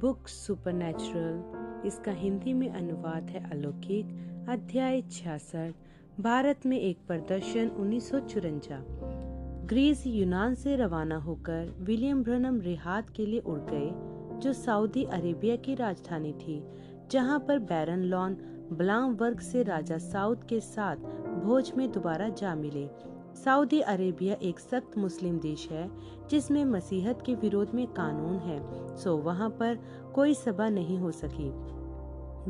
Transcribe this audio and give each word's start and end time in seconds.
Book 0.00 0.28
supernatural. 0.28 1.86
इसका 1.86 2.12
हिंदी 2.12 2.52
में 2.52 2.68
अनुवाद 2.70 3.30
है 3.30 3.50
अलौकिक, 3.50 4.06
अध्याय 4.48 5.02
छियासठ, 5.02 5.72
भारत 6.20 6.66
में 6.66 6.80
एक 6.80 6.98
प्रदर्शन 7.06 7.68
उन्नीस 7.68 8.10
ग्रीस 9.68 10.06
यूनान 10.06 10.54
से 10.54 10.76
रवाना 10.76 11.16
होकर 11.16 11.74
विलियम 11.80 12.22
ब्रनम 12.22 12.60
रिहात 12.60 13.10
के 13.10 13.26
लिए 13.26 13.40
उड़ 13.40 13.58
गए, 13.58 13.90
जो 14.40 14.52
सऊदी 14.52 15.04
अरेबिया 15.04 15.56
की 15.56 15.74
राजधानी 15.74 16.32
थी, 16.32 16.62
जहाँ 17.10 17.38
पर 17.40 17.58
बैरन 17.58 18.02
लॉन 18.04 18.36
ब्लाम 18.72 19.14
वर्ग 19.14 19.40
से 19.40 19.62
राजा 19.62 19.98
साउथ 19.98 20.48
के 20.48 20.60
साथ 20.60 20.96
भोज 21.44 21.72
में 21.76 21.92
दोबारा 21.92 22.28
जा 22.28 22.54
मिले। 22.54 22.88
सऊदी 23.34 23.80
अरेबिया 23.80 24.34
एक 24.42 24.58
सख्त 24.60 24.98
मुस्लिम 24.98 25.38
देश 25.38 25.68
है, 25.70 25.90
जिसमें 26.30 26.64
मसीहत 26.64 27.22
के 27.26 27.34
विरोध 27.34 27.74
में 27.74 27.86
कानून 27.86 28.38
है, 28.38 28.96
सो 28.96 29.16
वहाँ 29.16 29.50
पर 29.50 29.78
कोई 30.14 30.34
सभा 30.34 30.68
नहीं 30.68 30.98
हो 30.98 31.10
सकी। 31.10 31.50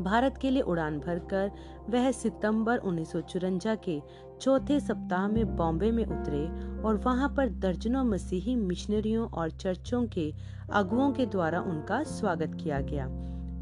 भारत 0.03 0.37
के 0.41 0.49
लिए 0.49 0.61
उड़ान 0.61 0.99
भरकर 0.99 1.51
वह 1.89 2.11
सितंबर 2.11 2.77
उन्नीस 2.77 3.11
के 3.15 4.01
चौथे 4.41 4.79
सप्ताह 4.79 5.27
में 5.27 5.55
बॉम्बे 5.55 5.91
में 5.91 6.05
उतरे 6.05 6.45
और 6.81 6.95
वहाँ 6.95 7.29
पर 7.29 7.49
दर्जनों 7.49 8.03
मसीही 8.03 8.55
मिशनरियों 8.55 9.29
और 9.29 9.49
चर्चों 9.49 10.05
के 10.07 10.33
अगुओं 10.71 11.11
के 11.11 11.25
द्वारा 11.25 11.61
उनका 11.61 12.03
स्वागत 12.03 12.57
किया 12.63 12.79
गया। 12.81 13.07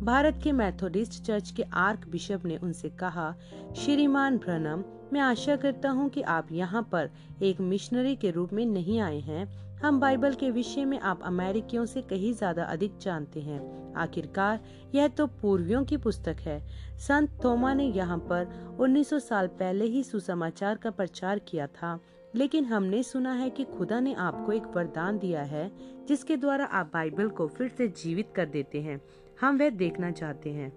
भारत 0.03 0.39
के 0.44 0.52
मैथोडिस्ट 0.52 1.23
चर्च 1.23 1.49
के 1.52 1.63
आर्क 1.73 2.07
बिशप 2.07 2.41
ने 2.45 2.57
उनसे 2.57 2.90
कहा, 2.90 3.34
श्रीमान 3.76 4.38
ब्रनम 4.38 4.84
मैं 5.13 5.21
आशा 5.21 5.55
करता 5.55 5.90
हूँ 5.90 6.09
कि 6.09 6.21
आप 6.21 6.52
यहाँ 6.52 6.81
पर 6.91 7.09
एक 7.41 7.59
मिशनरी 7.62 8.16
के 8.16 8.31
रूप 8.31 8.54
में 8.54 8.66
नहीं 8.66 8.99
आए 8.99 9.20
हैं। 9.20 9.45
हम 9.80 9.99
बाइबल 9.99 10.34
के 10.34 10.52
विषय 10.52 10.85
में 10.85 10.99
आप 10.99 11.21
अमेरिकियों 11.23 11.85
से 11.85 12.02
कहीं 12.02 12.34
ज़्यादा 12.34 12.63
अधिक 12.63 12.98
जानते 12.98 13.41
हैं। 13.41 13.59
आखिरकार, 13.96 14.59
यह 14.96 15.07
तो 15.07 15.27
पूर्वियों 15.27 15.84
की 15.84 15.98
पुस्तक 15.98 16.37
है। 16.40 16.59
संत 16.98 17.40
थोमा 17.43 17.74
ने 17.74 17.85
यहाँ 17.85 18.18
पर 18.18 18.76
1900 18.79 19.20
साल 19.20 19.48
पहले 19.48 19.85
ही 19.85 20.04
सुसमाचार 20.04 20.76
का 20.76 20.91
प्रचार 20.91 21.40
किया 21.40 21.68
था। 21.68 21.99
लेकिन 22.35 22.65
हमने 22.65 23.04
सुना 23.04 23.31
है 23.34 23.49
कि 23.49 23.63
खुदा 23.63 23.99
ने 23.99 24.13
आपको 24.13 24.52
एक 24.52 24.63
वरदान 24.76 25.18
दिया 25.20 25.41
है, 25.41 25.71
जिसके 26.07 26.37
द्वारा 26.37 26.65
आप 26.65 26.91
बाइबल 26.93 27.27
को 27.27 27.48
फिर 27.48 27.70
से 27.70 27.87
जीवित 27.87 28.31
कर 28.35 28.46
देते 28.46 28.81
हैं। 28.81 29.02
हम 29.41 29.57
वह 29.57 29.70
देखना 29.70 30.12
चाहते 30.12 30.49
हैं। 30.49 30.73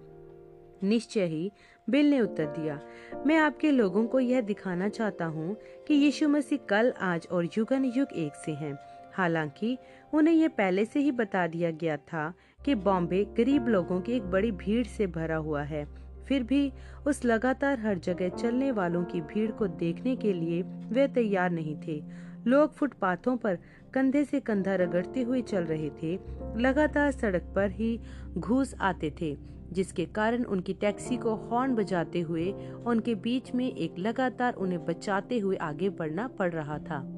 निश्चय 0.83 1.25
ही, 1.25 1.51
बिल 1.89 2.09
ने 2.09 2.21
उत्तर 2.21 2.45
दिया। 2.45 2.81
मैं 3.27 3.37
आपके 3.37 3.71
लोगों 3.71 4.07
को 4.07 4.19
यह 4.19 4.41
दिखाना 4.41 4.89
चाहता 4.89 5.25
हूँ 5.25 5.57
कि 5.87 5.93
यीशु 5.93 6.29
मसीह 6.29 6.59
कल, 6.69 6.93
आज 7.01 7.27
और 7.31 7.45
युगन 7.57 7.85
युग 7.85 8.07
एक 8.13 8.35
से 8.35 8.51
हैं। 8.51 8.79
हालाँकि, 9.13 9.77
उन्हें 10.13 10.33
यह 10.33 10.47
पहले 10.47 10.85
से 10.85 10.99
ही 10.99 11.11
बता 11.11 11.47
दिया 11.47 11.71
गया 11.71 11.97
था 11.97 12.33
कि 12.65 12.75
बॉम्बे 12.75 13.25
गरीब 13.25 13.67
लोगों 13.67 14.01
की 14.01 14.11
एक 14.11 14.23
बड़ी 14.23 14.51
भीड़ 14.51 14.87
से 14.87 15.07
भरा 15.07 15.35
हुआ 15.35 15.63
है। 15.63 15.87
फिर 16.27 16.43
भी, 16.43 16.71
उस 17.07 17.25
लगातार 17.25 17.79
हर 17.79 17.97
जगह 17.97 18.29
चलने 18.29 18.71
वालों 18.71 19.03
की 19.03 19.21
भीड़ 19.21 19.51
को 19.51 19.67
देखने 19.67 20.15
के 20.15 20.33
लिए 20.33 20.61
वे 20.63 21.07
तैयार 21.07 21.49
नहीं 21.49 21.75
थे। 21.87 22.03
लोग 22.47 22.73
फुटपाथों 22.73 23.37
पर 23.37 23.57
कंधे 23.93 24.23
से 24.25 24.39
कंधा 24.39 24.75
रगड़ते 24.75 25.21
हुए 25.21 25.41
चल 25.41 25.63
रहे 25.63 25.89
थे। 25.89 26.19
लगातार 26.57 27.11
सड़क 27.11 27.51
पर 27.55 27.71
ही 27.71 27.99
घूस 28.37 28.75
आते 28.81 29.13
थे, 29.21 29.37
जिसके 29.71 30.05
कारण 30.05 30.43
उनकी 30.43 30.73
टैक्सी 30.73 31.17
को 31.17 31.35
हॉर्न 31.35 31.75
बजाते 31.75 32.21
हुए, 32.21 32.51
उनके 32.85 33.15
बीच 33.15 33.53
में 33.55 33.75
एक 33.75 33.99
लगातार 33.99 34.53
उन्हें 34.53 34.85
बचाते 34.85 35.39
हुए 35.39 35.55
आगे 35.55 35.89
बढ़ना 35.89 36.27
पड़ 36.27 36.51
रहा 36.51 36.77
था। 36.77 37.09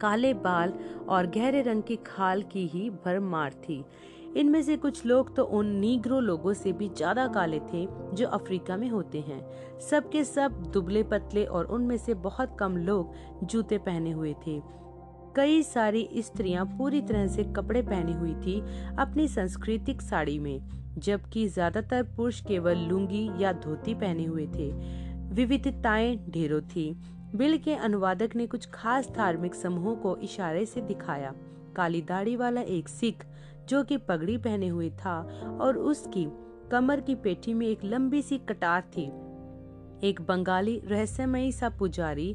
काले 0.00 0.34
बाल 0.34 0.72
और 1.08 1.26
गहरे 1.26 1.62
रंग 1.62 1.82
की 1.82 1.96
खाल 1.96 2.42
की 2.42 2.66
ही 2.66 2.90
भरमार 2.90 3.52
थी। 3.52 3.84
इनमें 4.36 4.60
से 4.62 4.76
कुछ 4.76 5.04
लोग 5.06 5.34
तो 5.36 5.42
उन 5.44 5.66
नीग्रो 5.76 6.18
लोगों 6.20 6.52
से 6.52 6.72
भी 6.72 6.88
ज़्यादा 6.88 7.26
काले 7.26 7.58
थे, 7.62 7.86
जो 8.14 8.26
अफ्रीका 8.28 8.76
में 8.76 8.88
होते 8.88 9.20
हैं। 9.20 9.40
सबके 9.80 10.24
सब 10.24 10.62
दुबले 10.72 11.02
पतले 11.02 11.44
और 11.44 11.64
उनमें 11.66 11.96
से 11.96 12.14
बहुत 12.20 12.56
कम 12.60 12.76
लोग 12.76 13.14
जूते 13.44 13.78
पहने 13.78 14.10
हुए 14.10 14.34
थे। 14.46 14.60
कई 15.36 15.62
सारी 15.62 16.08
स्त्रियाँ 16.16 16.64
पूरी 16.68 17.00
तरह 17.00 17.26
से 17.26 17.44
कपड़े 17.46 17.82
पहनी 17.82 18.12
हुई 18.12 18.34
थी 18.36 18.60
अपनी 18.98 19.28
सांस्कृतिक 19.28 20.02
साड़ी 20.02 20.38
में, 20.38 20.60
जबकि 20.98 21.46
ज़्यादातर 21.48 22.02
पुरुष 22.16 22.40
केवल 22.40 22.78
लुंगी 22.78 23.28
या 23.38 23.52
धोती 23.52 23.94
पहने 23.94 24.24
हुए 24.24 24.46
थे। 24.46 24.70
विविधताएँ 25.34 26.16
ढेरों 26.30 26.60
थी। 26.66 26.92
बिल 27.34 27.56
के 27.58 27.74
अनुवादक 27.74 28.36
ने 28.36 28.46
कुछ 28.46 28.68
खास 28.70 29.08
धार्मिक 29.10 29.54
समूहों 29.54 29.94
को 29.96 30.16
इशारे 30.16 30.64
से 30.66 30.80
दिखाया। 30.80 31.32
काली 31.76 32.00
दाढ़ी 32.02 32.36
वाला 32.36 32.60
एक 32.60 32.88
सिख 32.88 33.24
जो 33.68 33.82
कि 33.84 33.96
पगड़ी 33.98 34.36
पहने 34.36 34.68
हुए 34.68 34.90
था 34.90 35.18
और 35.60 35.78
उसकी 35.78 36.26
कमर 36.70 37.00
की 37.00 37.14
पेटी 37.14 37.54
में 37.54 37.66
एक 37.66 37.84
लंबी 37.84 38.22
सी 38.22 38.38
कटार 38.38 38.82
थी। 38.96 39.10
एक 40.06 40.20
बंगाली 40.20 40.80
रहस्यमयी 40.84 41.52
सा 41.52 41.68
पुजारी 41.68 42.34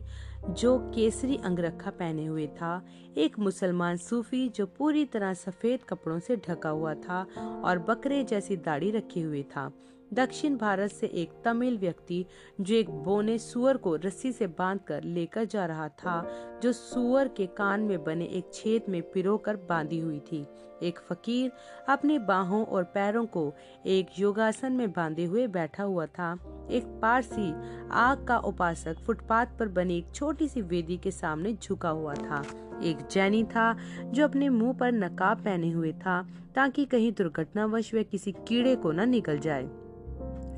जो 0.49 0.77
केसरी 0.95 1.37
अंगरखा 1.37 1.89
पहने 1.89 2.25
हुए 2.25 2.45
था, 2.47 2.85
एक 3.17 3.39
मुसलमान 3.39 3.97
सूफी 3.97 4.47
जो 4.49 4.65
पूरी 4.67 5.03
तरह 5.05 5.33
सफ़ेद 5.33 5.83
कपड़ों 5.83 6.19
से 6.19 6.35
ढका 6.47 6.69
हुआ 6.69 6.93
था 6.93 7.25
और 7.65 7.79
बकरे 7.79 8.23
जैसी 8.23 8.57
दाढ़ी 8.57 8.91
रखे 8.91 9.21
हुए 9.21 9.43
था। 9.55 9.71
दक्षिण 10.13 10.55
भारत 10.57 10.91
से 10.91 11.07
एक 11.07 11.31
तमिल 11.45 11.77
व्यक्ति 11.77 12.25
जो 12.61 12.75
एक 12.75 12.89
बोने 13.03 13.37
सुअर 13.37 13.77
को 13.77 13.95
रस्सी 13.95 14.31
से 14.31 14.47
बांधकर 14.47 15.03
लेकर 15.03 15.45
जा 15.45 15.65
रहा 15.65 15.87
था, 15.89 16.21
जो 16.63 16.71
सुअर 16.71 17.27
के 17.27 17.45
कान 17.47 17.81
में 17.81 18.03
बने 18.03 18.25
एक 18.25 18.53
छेद 18.53 18.85
में 18.89 19.01
पिरोकर 19.11 19.55
बांधी 19.69 19.99
हुई 19.99 20.19
थी। 20.21 20.45
एक 20.83 20.99
फकीर 21.09 21.51
अपनी 21.89 22.17
बाहों 22.19 22.63
और 22.65 22.83
पैरों 22.83 23.25
को 23.25 23.53
एक 23.85 24.19
योगासन 24.19 24.71
में 24.71 24.91
बांधे 24.91 25.25
हुए 25.25 25.47
बैठा 25.47 25.83
हुआ 25.83 26.05
था। 26.05 26.31
एक 26.71 26.85
पारसी 27.01 27.53
आग 27.91 28.25
का 28.27 28.37
उपासक 28.37 28.97
फुटपाथ 29.05 29.57
पर 29.59 29.67
बनी 29.67 29.97
एक 29.97 30.13
छोटी 30.15 30.47
सी 30.47 30.61
वेदी 30.61 30.97
के 30.97 31.11
सामने 31.11 31.53
झुका 31.53 31.89
हुआ 31.89 32.13
था। 32.13 32.43
एक 32.83 32.97
जैनी 33.11 33.43
था 33.43 33.75
जो 34.03 34.23
अपने 34.23 34.49
मुँह 34.49 34.73
पर 34.73 34.91
नकाब 34.91 35.43
पहने 35.43 35.71
हुए 35.71 35.91
था 35.95 36.21
ताकि 36.55 36.85
कहीं 36.85 37.11
दुर्घटनावश 37.11 37.93
वह 37.93 38.03
किसी 38.03 38.31
कीड़े 38.47 38.75
को 38.75 38.91
न 38.91 39.09
निकल 39.09 39.39
जाए, 39.39 39.69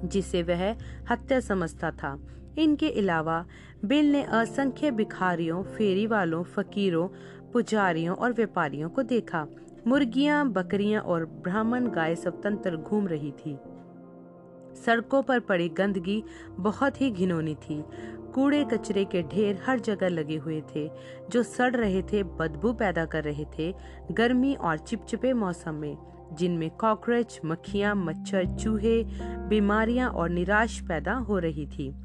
जिसे 0.06 0.44
वह 0.44 0.72
हत्या 1.12 1.40
समझता 1.40 1.92
था। 1.92 2.18
इनके 2.58 2.90
अलावा 2.92 3.46
बिल 3.86 4.12
ने 4.12 4.24
असंख्य 4.24 4.92
भिखारियों 4.92 5.64
फेरी 5.64 6.06
वालों 6.08 6.44
फकीरों, 6.44 7.08
पुजारियों 7.54 8.16
और 8.16 8.34
व्यापारियों 8.34 8.90
को 8.90 9.04
देखा। 9.04 9.46
मुर्गियाँ, 9.88 10.50
बकरियाँ 10.50 11.02
और 11.02 11.26
ब्राह्मण 11.26 11.88
गाय 11.88 12.16
स्वतंत्र 12.16 12.78
घूम 12.78 13.08
रही 13.08 13.32
थी। 13.32 13.58
सड़कों 14.86 15.22
पर 15.24 15.40
पड़ी 15.40 15.70
गंदगी 15.70 16.24
बहुत 16.52 17.02
ही 17.02 17.12
घिनौनी 17.12 17.56
थी। 17.56 17.84
कूड़े 18.34 18.64
कचरे 18.64 19.06
के 19.06 19.24
ढेर 19.24 19.60
हर 19.66 19.80
जगह 19.80 20.10
लगे 20.10 20.38
हुए 20.38 20.62
थे। 20.76 20.92
जो 21.30 21.44
सड़ 21.44 21.76
रहे 21.76 22.02
थे, 22.02 22.24
बदबू 22.24 22.74
पैदा 22.74 23.06
कर 23.06 23.24
रहे 23.24 23.46
थे 23.60 23.74
गर्मी 24.12 24.56
और 24.56 24.78
चिपचिपे 24.78 25.34
मौसम 25.34 25.74
में, 25.74 25.98
जिनमें 26.34 26.70
कॉकरोच, 26.70 27.40
मक्खियाँ, 27.46 27.96
मच्छर, 27.96 28.46
चूहे, 28.46 29.04
बीमारियाँ 29.48 30.10
और 30.10 30.30
निराश 30.30 30.80
पैदा 30.80 31.14
हो 31.14 31.40
रही 31.40 31.68
थी। 31.68 31.96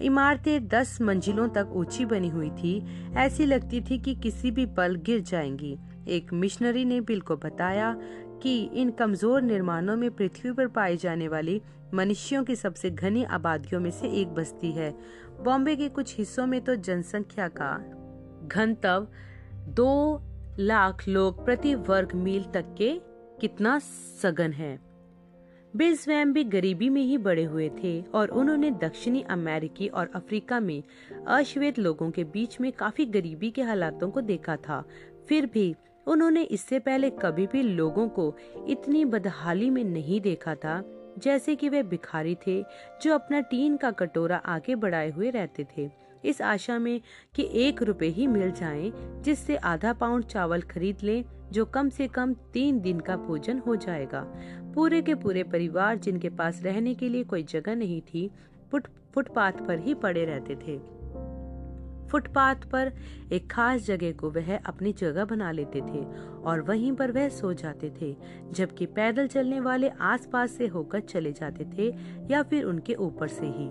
इमारतें 0.00 0.68
दस 0.68 1.00
मंजिलों 1.02 1.48
तक 1.48 1.68
ऊँची 1.72 2.04
बनी 2.04 2.28
हुई 2.28 2.50
थी। 2.50 2.86
ऐसी 3.14 3.46
लगती 3.46 3.80
थी 3.80 3.98
कि 3.98 4.14
किसी 4.14 4.50
भी 4.50 4.66
पल 4.66 4.94
गिर 4.94 5.20
जाएँगी। 5.20 5.78
एक 6.08 6.32
मिशनरी 6.32 6.84
ने 6.84 7.00
बिल 7.00 7.20
को 7.20 7.36
बताया 7.36 7.92
कि 8.42 8.62
इन 8.74 8.90
कमज़ोर 8.90 9.42
निर्माणों 9.42 9.96
में 9.96 10.10
पृथ्वी 10.10 10.52
पर 10.52 10.66
पाई 10.68 10.96
जाने 10.96 11.28
वाली 11.28 11.60
मनुष्यों 11.94 12.42
की 12.44 12.56
सबसे 12.56 12.90
घनी 12.90 13.24
आबादियों 13.24 13.80
में 13.80 13.90
से 13.90 14.08
एक 14.20 14.28
बस्ती 14.28 14.70
है। 14.72 14.90
बॉम्बे 15.40 15.76
के 15.76 15.88
कुछ 15.88 16.16
हिस्सों 16.18 16.46
में 16.46 16.60
तो 16.60 16.74
जनसंख्या 16.76 17.48
का 17.60 17.76
घनत्व 18.46 19.06
दो 19.74 20.22
लाख 20.58 21.06
लोग 21.08 21.44
प्रति 21.44 21.74
वर्ग 21.74 22.14
मील 22.14 22.44
तक 22.54 22.74
के 22.78 22.92
कितना 23.40 23.78
सघन 23.78 24.52
है। 24.52 24.78
बिल 25.74 25.96
स्वयं 25.96 26.32
भी 26.32 26.44
गरीबी 26.44 26.88
में 26.88 27.02
ही 27.02 27.16
बड़े 27.18 27.44
हुए 27.44 27.68
थे 27.78 28.00
और 28.14 28.28
उन्होंने 28.30 28.70
दक्षिणी 28.82 29.22
अमेरिकी 29.30 29.88
और 29.88 30.10
अफ्रीका 30.14 30.60
में 30.60 30.82
अश्वेत 31.28 31.78
लोगों 31.78 32.10
के 32.10 32.24
बीच 32.24 32.60
में 32.60 32.70
काफ़ी 32.72 33.04
गरीबी 33.06 33.50
के 33.50 33.62
हालातों 33.62 34.10
को 34.10 34.20
देखा 34.20 34.56
था। 34.58 34.82
फिर 35.28 35.46
भी 35.46 35.74
उन्होंने 36.06 36.42
इससे 36.42 36.78
पहले 36.78 37.10
कभी 37.10 37.46
भी 37.46 37.62
लोगों 37.62 38.08
को 38.08 38.36
इतनी 38.68 39.04
बदहाली 39.04 39.70
में 39.70 39.84
नहीं 39.84 40.20
देखा 40.20 40.54
था, 40.54 40.84
जैसे 41.18 41.56
कि 41.56 41.68
वे 41.68 41.82
भिखारी 41.82 42.36
थे, 42.46 42.62
जो 43.02 43.14
अपना 43.14 43.40
टीन 43.40 43.76
का 43.76 43.90
कटोरा 43.90 44.36
आगे 44.36 44.74
बढ़ाए 44.74 45.10
हुए 45.10 45.30
रहते 45.30 45.66
थे। 45.76 45.90
इस 46.24 46.42
आशा 46.42 46.78
में 46.78 47.00
कि 47.34 47.48
एक 47.52 47.82
रुपए 47.82 48.06
ही 48.06 48.26
मिल 48.26 48.50
जाए, 48.50 48.92
जिससे 49.22 49.56
आधा 49.56 49.92
पाउंड 49.92 50.24
चावल 50.24 50.62
खरीद 50.62 50.96
लें, 51.02 51.24
जो 51.52 51.64
कम 51.64 51.88
से 51.88 52.08
कम 52.08 52.34
तीन 52.34 52.80
दिन 52.80 53.00
का 53.00 53.16
भोजन 53.16 53.58
हो 53.58 53.76
जाएगा। 53.76 54.20
पूरे 54.74 55.02
के 55.02 55.14
पूरे 55.14 55.42
परिवार 55.42 55.96
जिनके 55.96 56.28
पास 56.28 56.62
रहने 56.62 56.94
के 56.94 57.08
लिए 57.08 57.24
कोई 57.24 57.42
जगह 57.42 57.74
नहीं 57.74 58.00
थी, 58.00 58.30
फुट, 58.70 58.86
फुटपाथ 59.14 59.52
पर 59.52 59.78
ही 59.78 59.94
पड़े 59.94 60.24
रहते 60.24 60.56
थे। 60.56 60.95
फुटपाथ 62.10 62.54
पर 62.54 62.92
एक 63.32 63.50
खास 63.50 63.80
जगह 63.80 64.12
को 64.12 64.30
वह 64.30 64.56
अपनी 64.56 64.92
जगह 64.92 65.24
बना 65.24 65.50
लेते 65.50 65.80
थे 65.80 66.04
और 66.42 66.60
वहीं 66.60 66.92
पर 66.92 67.10
वह 67.10 67.28
सो 67.28 67.52
जाते 67.52 67.92
थे, 68.00 68.16
जबकि 68.52 68.86
पैदल 68.86 69.26
चलने 69.26 69.60
वाले 69.60 69.88
आसपास 69.88 70.50
से 70.50 70.66
होकर 70.66 71.00
चले 71.00 71.32
जाते 71.32 71.64
थे 71.78 71.94
या 72.30 72.42
फिर 72.42 72.64
उनके 72.64 72.94
ऊपर 72.94 73.28
से 73.28 73.46
ही। 73.46 73.70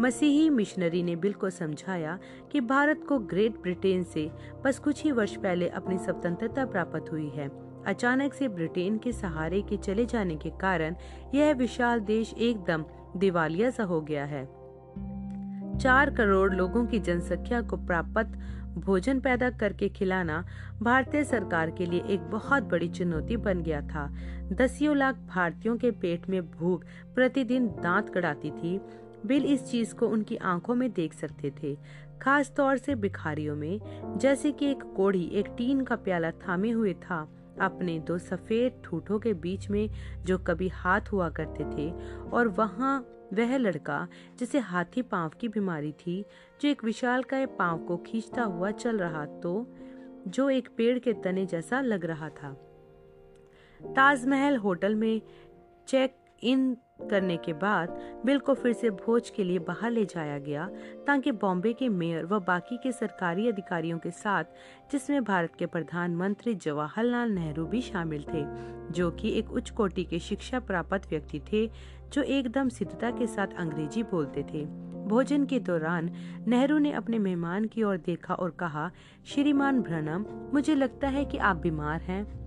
मसीही 0.00 0.50
मिशनरी 0.50 1.02
ने 1.02 1.16
बिल 1.16 1.32
को 1.32 1.50
समझाया 1.50 2.18
कि 2.52 2.60
भारत 2.60 3.04
को 3.08 3.18
ग्रेट 3.18 3.60
ब्रिटेन 3.62 4.04
से 4.04 4.30
बस 4.64 4.78
कुछ 4.78 5.04
ही 5.04 5.10
वर्ष 5.10 5.36
पहले 5.36 5.68
अपनी 5.68 5.98
स्वतंत्रता 5.98 6.64
प्राप्त 6.66 7.12
हुई 7.12 7.28
है। 7.28 7.50
अचानक 7.86 8.34
से 8.34 8.48
ब्रिटेन 8.48 8.98
के 8.98 9.12
सहारे 9.12 9.62
के 9.62 9.76
चले 9.76 10.06
जाने 10.06 10.36
के 10.36 10.50
कारण 10.50 10.96
यह 11.34 11.52
विशाल 11.52 12.00
देश 12.00 12.34
एकदम 12.38 12.84
दिवालिया 13.16 13.70
सा 13.70 13.84
हो 13.84 14.00
गया 14.00 14.24
है। 14.24 14.61
चार 15.80 16.10
करोड़ 16.10 16.54
लोगों 16.54 16.86
की 16.86 16.98
जनसंख्या 16.98 17.60
को 17.62 17.76
प्राप्त, 17.76 18.38
भोजन 18.78 19.20
पैदा 19.20 19.50
करके 19.50 19.88
खिलाना 19.88 20.44
भारतीय 20.82 21.24
सरकार 21.24 21.70
के 21.70 21.86
लिए 21.86 22.02
एक 22.06 22.20
बहुत 22.20 22.62
बड़ी 22.62 22.88
चुनौती 22.88 23.36
बन 23.36 23.62
गया 23.62 23.80
था। 23.80 24.14
दसियों 24.52 24.96
लाख 24.96 25.16
भारतीयों 25.16 25.76
के 25.76 25.90
पेट 25.90 26.28
में 26.30 26.50
भूख 26.50 26.84
प्रतिदिन 27.14 27.66
दांत 27.66 28.08
कड़ाती 28.08 28.50
थी। 28.50 28.80
बिल 29.26 29.44
इस 29.44 29.70
चीज़ 29.70 29.94
को 29.94 30.08
उनकी 30.08 30.36
आँखों 30.36 30.74
में 30.74 30.92
देख 30.92 31.12
सकते 31.12 31.52
थे। 31.62 31.78
खास 32.22 32.52
तौर 32.56 32.76
से 32.76 32.94
भिखारियों 32.94 33.56
में, 33.56 33.80
जैसे 34.18 34.52
कि 34.52 34.70
एक 34.70 34.82
कोढ़ी, 34.96 35.24
एक 35.24 35.46
टीन 35.58 35.80
का 35.80 35.96
प्याला 35.96 36.30
थामे 36.30 36.70
हुए 36.70 36.94
था। 36.94 37.28
अपने 37.60 37.98
दो 37.98 38.18
सफ़ेद 38.18 38.80
ठूठों 38.84 39.18
के 39.18 39.32
बीच 39.34 39.68
में 39.70 39.88
जो 40.24 40.38
कभी 40.38 40.68
हाथ 40.68 41.12
हुआ 41.12 41.28
करते 41.30 41.64
थे, 41.66 41.90
और 42.30 42.48
वहाँ 42.48 42.98
वह 43.32 43.56
लड़का 43.56 44.06
जिसे 44.38 44.58
हाथी 44.58 45.02
पाँव 45.02 45.30
की 45.40 45.48
बीमारी 45.48 45.92
थी, 45.92 46.24
जो 46.60 46.68
एक 46.68 46.84
विशाल 46.84 47.22
का 47.22 47.44
पाँव 47.58 47.78
को 47.78 47.96
खींचता 47.96 48.42
हुआ 48.42 48.70
चल 48.70 48.98
रहा 48.98 49.24
तो 49.26 49.66
जो 50.28 50.48
एक 50.50 50.68
पेड़ 50.76 50.98
के 50.98 51.12
तने 51.12 51.46
जैसा 51.46 51.80
लग 51.80 52.04
रहा 52.04 52.28
था। 52.28 52.52
ताजमहल 53.80 54.56
होटल 54.56 54.94
में 54.94 55.20
चेक 55.88 56.16
इन 56.42 56.76
करने 57.10 57.36
के 57.36 57.52
बाद 57.52 58.00
बिल 58.24 58.38
को 58.38 58.54
फिर 58.54 58.72
से 58.72 58.90
भोज 58.90 59.30
के 59.30 59.44
लिए 59.44 59.58
बाहर 59.58 59.90
ले 59.90 60.04
जाया 60.04 60.38
गया, 60.38 60.70
ताकि 61.06 61.32
बॉम्बे 61.32 61.72
के 61.72 61.88
मेयर 61.88 62.26
व 62.26 62.40
बाकी 62.40 62.76
के 62.76 62.92
सरकारी 62.92 63.48
अधिकारियों 63.48 63.98
के 63.98 64.10
साथ, 64.10 64.44
जिसमें 64.92 65.24
भारत 65.24 65.52
के 65.58 65.66
प्रधानमंत्री 65.66 66.54
जवाहरलाल 66.54 67.30
नेहरू 67.30 67.66
भी 67.66 67.80
शामिल 67.80 68.24
थे, 68.34 68.44
जो 68.92 69.10
कि 69.10 69.38
एक 69.38 69.50
उच्च 69.50 69.70
कोटि 69.70 70.04
के 70.04 70.18
शिक्षा 70.18 70.60
प्राप्त 70.60 71.10
व्यक्ति 71.10 71.40
थे, 71.52 71.70
जो 72.12 72.22
एकदम 72.22 72.68
सिद्धता 72.68 73.10
के 73.10 73.26
साथ 73.26 73.46
अंग्रेज़ी 73.58 74.02
बोलते 74.02 74.42
थे। 74.42 74.64
भोजन 75.02 75.44
के 75.44 75.58
दौरान 75.58 76.10
नेहरू 76.46 76.78
ने 76.78 76.92
अपने 76.92 77.18
मेहमान 77.18 77.64
की 77.64 77.82
ओर 77.82 77.96
देखा 77.96 78.34
और 78.34 78.50
कहा, 78.50 78.90
श्रीमान 79.26 79.80
भ्रनम 79.80 80.26
मुझे 80.54 80.74
लगता 80.74 81.08
है 81.08 81.24
कि 81.24 81.38
आप 81.38 81.56
बीमार 81.56 82.00
हैं। 82.00 82.41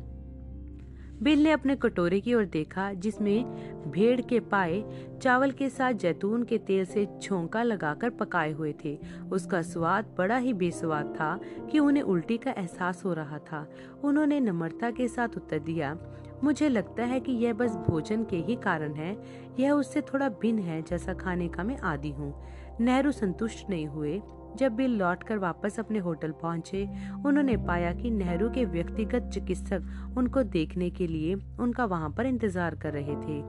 बिल 1.24 1.44
ने 1.44 1.52
अपने 1.52 1.76
कटोरे 1.76 2.20
की 2.22 2.34
ओर 2.34 2.46
देखा, 2.46 2.92
जिसमें 2.94 3.92
भेड़ 3.92 4.22
के 4.22 4.40
पाए, 4.40 4.84
चावल 5.22 5.52
के 5.52 5.70
साथ 5.70 5.94
जैतून 5.94 6.44
के 6.44 6.58
तेल 6.58 6.86
से 6.86 7.08
छोंका 7.22 7.64
लगाकर 7.64 8.10
पकाए 8.10 8.52
हुए 8.52 8.74
थे। 8.86 8.98
उसका 9.32 9.62
स्वाद 9.62 10.16
बड़ा 10.18 10.38
ही 10.38 10.54
बेस्वाद 10.54 11.06
था 11.06 11.40
कि 11.72 11.80
उन्हें 11.80 12.04
उल्टी 12.04 12.38
का 12.38 12.52
एहसास 12.52 13.06
हो 13.06 13.14
रहा 13.14 13.38
था। 13.38 13.68
उन्होंने 14.04 14.40
नम्रता 14.40 14.92
के 14.92 15.08
साथ 15.08 15.38
उत्तर 15.38 15.60
दिया, 15.60 15.98
मुझे 16.44 16.70
लगता 16.70 17.04
है 17.04 17.20
कि 17.20 17.32
यह 17.32 17.54
बस 17.54 17.76
भोजन 17.90 18.24
के 18.24 18.38
ही 18.38 18.56
कारण 18.56 18.94
है। 18.94 19.18
यह 19.60 19.72
उससे 19.72 20.02
थोड़ा 20.02 20.30
भिन्न 20.30 20.60
है, 20.60 20.82
जैसा 20.82 21.14
खाने 21.14 21.48
का 21.48 21.64
मैं 21.64 21.78
आदि 21.78 22.10
हूँ। 22.10 22.34
नेहरू 22.80 23.12
संतुष्ट 23.12 23.70
नहीं 23.70 23.88
हुए। 23.88 24.22
जब 24.56 24.76
बिल 24.76 24.92
लौटकर 24.92 25.38
वापस 25.38 25.80
अपने 25.80 26.00
होटल 26.00 26.32
पहुँचे, 26.32 26.88
उन्होंने 27.26 27.58
पाया 27.58 27.94
कि 27.94 28.12
नेहरू 28.12 28.50
के 28.50 28.66
व्यक्तिगत 28.66 29.30
चिकित्सक 29.34 30.14
उनको 30.18 30.44
देखने 30.44 30.90
के 30.90 31.08
लिए 31.08 31.36
उनका 31.60 31.86
वहाँ 31.86 32.10
पर 32.10 32.26
इंतज़ार 32.26 32.76
कर 32.76 32.94
रहे 32.94 33.16
थे। 33.16 33.42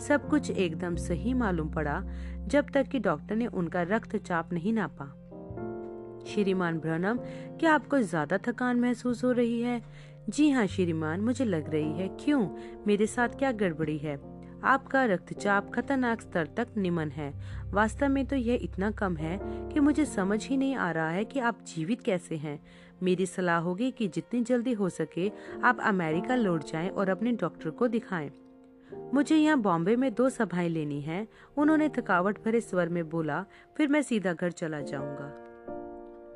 सब 0.00 0.28
कुछ 0.28 0.50
एकदम 0.50 0.96
सही 0.96 1.34
मालूम 1.34 1.68
पड़ा, 1.68 2.02
जब 2.46 2.70
तक 2.70 2.88
कि 2.88 2.98
डॉक्टर 2.98 3.36
ने 3.36 3.46
उनका 3.46 3.82
रक्तचाप 3.82 4.52
नहीं 4.52 4.72
नापा। 4.72 5.06
श्रीमान 6.26 6.78
ब्रनम 6.78 7.18
क्या 7.60 7.74
आपको 7.74 7.98
ज़्यादा 7.98 8.38
थकान 8.38 8.80
महसूस 8.80 9.24
हो 9.24 9.32
रही 9.32 9.60
है? 9.62 9.82
जी 10.28 10.50
हाँ 10.50 10.66
श्रीमान, 10.66 11.20
मुझे 11.20 11.44
लग 11.44 11.70
रही 11.70 11.92
है। 11.92 12.08
क्यों? 12.08 12.48
मेरे 12.86 13.06
साथ 13.06 13.28
क्या 13.28 13.52
गड़बड़ी 13.52 13.98
है? 13.98 14.35
आपका 14.64 15.04
रक्तचाप 15.04 15.70
खतरनाक 15.70 16.20
स्तर 16.20 16.46
तक 16.46 16.68
निमन 16.76 17.10
है। 17.10 17.34
वास्तव 17.70 18.08
में 18.08 18.26
तो 18.26 18.36
यह 18.36 18.58
इतना 18.62 18.90
कम 18.90 19.16
है 19.16 19.38
कि 19.42 19.80
मुझे 19.80 20.04
समझ 20.04 20.46
ही 20.46 20.56
नहीं 20.56 20.76
आ 20.76 20.90
रहा 20.90 21.10
है 21.10 21.24
कि 21.24 21.40
आप 21.40 21.58
जीवित 21.66 22.00
कैसे 22.00 22.36
हैं। 22.36 22.66
मेरी 23.02 23.26
सलाह 23.26 23.58
होगी 23.58 23.90
कि 23.90 24.08
जितनी 24.08 24.42
जल्दी 24.42 24.72
हो 24.72 24.88
सके 24.88 25.32
आप 25.64 25.80
अमेरिका 25.80 26.36
लौट 26.36 26.64
जाएँ 26.64 26.88
और 26.88 27.08
अपने 27.08 27.32
डॉक्टर 27.32 27.70
को 27.70 27.88
दिखाएँ। 27.88 28.30
मुझे 29.14 29.36
यहाँ 29.36 29.58
बॉम्बे 29.58 29.96
में 29.96 30.14
दो 30.14 30.28
सभाएँ 30.28 30.68
लेनी 30.68 31.00
हैं। 31.00 31.28
उन्होंने 31.56 31.88
थकावट 31.88 32.44
भरे 32.44 32.60
स्वर 32.60 32.88
में 32.88 33.08
बोला, 33.08 33.44
फिर 33.76 33.88
मैं 33.88 34.02
सीधा 34.02 34.32
घर 34.32 34.50
चला 34.50 34.80
जाऊँगा। 34.80 35.42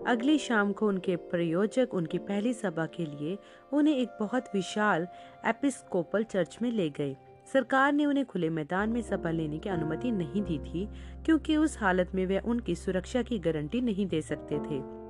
अगली 0.07 0.39
शाम 0.39 0.73
को 0.73 0.89
उनके 0.89 1.17
प्रयोजक 1.17 1.89
उनकी 1.93 2.19
पहली 2.19 2.53
सभा 2.53 2.87
के 2.87 3.07
लिए 3.07 3.39
उन्हें 3.73 3.97
एक 3.97 4.09
बहुत 4.21 4.45
विशाल 4.55 5.09
एपिस्कोपल 5.47 6.25
चर्च 6.25 6.59
में 6.63 6.73
ले 6.73 6.91
गए। 6.91 7.17
सरकार 7.53 7.93
ने 7.93 8.07
उन्हें 8.07 8.27
खुले 8.27 8.51
मैदान 8.51 8.91
में 8.91 9.03
सभा 9.03 9.31
लेने 9.31 9.59
की 9.59 9.69
अनुमति 9.69 10.11
नहीं 10.11 10.43
दी 10.43 10.59
थी, 10.59 10.89
क्योंकि 11.25 11.57
उस 11.57 11.79
हालत 11.79 12.11
में 12.15 12.27
वे 12.27 12.39
उनकी 12.39 12.75
सुरक्षा 12.75 13.23
की 13.23 13.39
गारंटी 13.39 13.81
नहीं 13.81 14.07
दे 14.07 14.23
सकते 14.23 14.59
थे। 14.59 15.01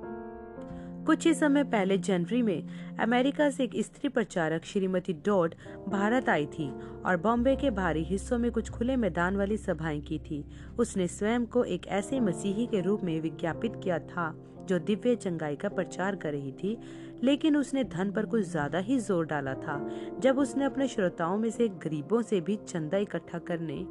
कुछ 1.05 1.27
ही 1.27 1.33
समय 1.33 1.63
पहले 1.63 1.97
जनवरी 1.97 2.41
में 2.41 2.63
अमेरिका 2.99 3.49
से 3.49 3.63
एक 3.63 3.71
स्त्री 3.77 4.09
प्रचारक 4.09 4.65
श्रीमती 4.65 5.13
डॉड 5.13 5.55
भारत 5.87 6.29
आई 6.29 6.45
थी 6.45 6.69
और 7.05 7.17
बॉम्बे 7.17 7.55
के 7.55 7.69
भारी 7.69 8.03
हिस्सों 8.03 8.37
में 8.37 8.51
कुछ 8.51 8.69
खुले 8.69 8.95
मैदान 8.95 9.37
वाली 9.37 9.57
सभाएँ 9.57 10.01
की 10.01 10.19
थी। 10.19 10.45
उसने 10.79 11.07
स्वयं 11.07 11.45
को 11.45 11.63
एक 11.63 11.87
ऐसे 11.87 12.19
मसीही 12.19 12.65
के 12.65 12.81
रूप 12.81 13.03
में 13.03 13.21
विज्ञापित 13.21 13.81
किया 13.83 13.99
था, 13.99 14.33
जो 14.61 14.79
दिव्य 14.79 15.15
चंगाई 15.15 15.55
का 15.55 15.69
प्रचार 15.69 16.15
कर 16.15 16.31
रही 16.31 16.51
थी 16.51 16.77
लेकिन 17.23 17.55
उसने 17.57 17.83
धन 17.85 18.11
पर 18.11 18.25
कुछ 18.25 18.43
ज़्यादा 18.43 18.79
ही 18.79 18.97
ज़ोर 18.99 19.25
डाला 19.25 19.53
था, 19.55 19.79
जब 20.19 20.39
उसने 20.39 20.65
अपने 20.65 20.87
श्रोताओं 20.87 21.37
में 21.37 21.49
से 21.51 21.67
गरीबों 21.83 22.21
से 22.21 22.41
भी 22.41 22.55
चंदा 22.67 22.97
इकट्ठा 22.97 23.39
करने 23.39 23.85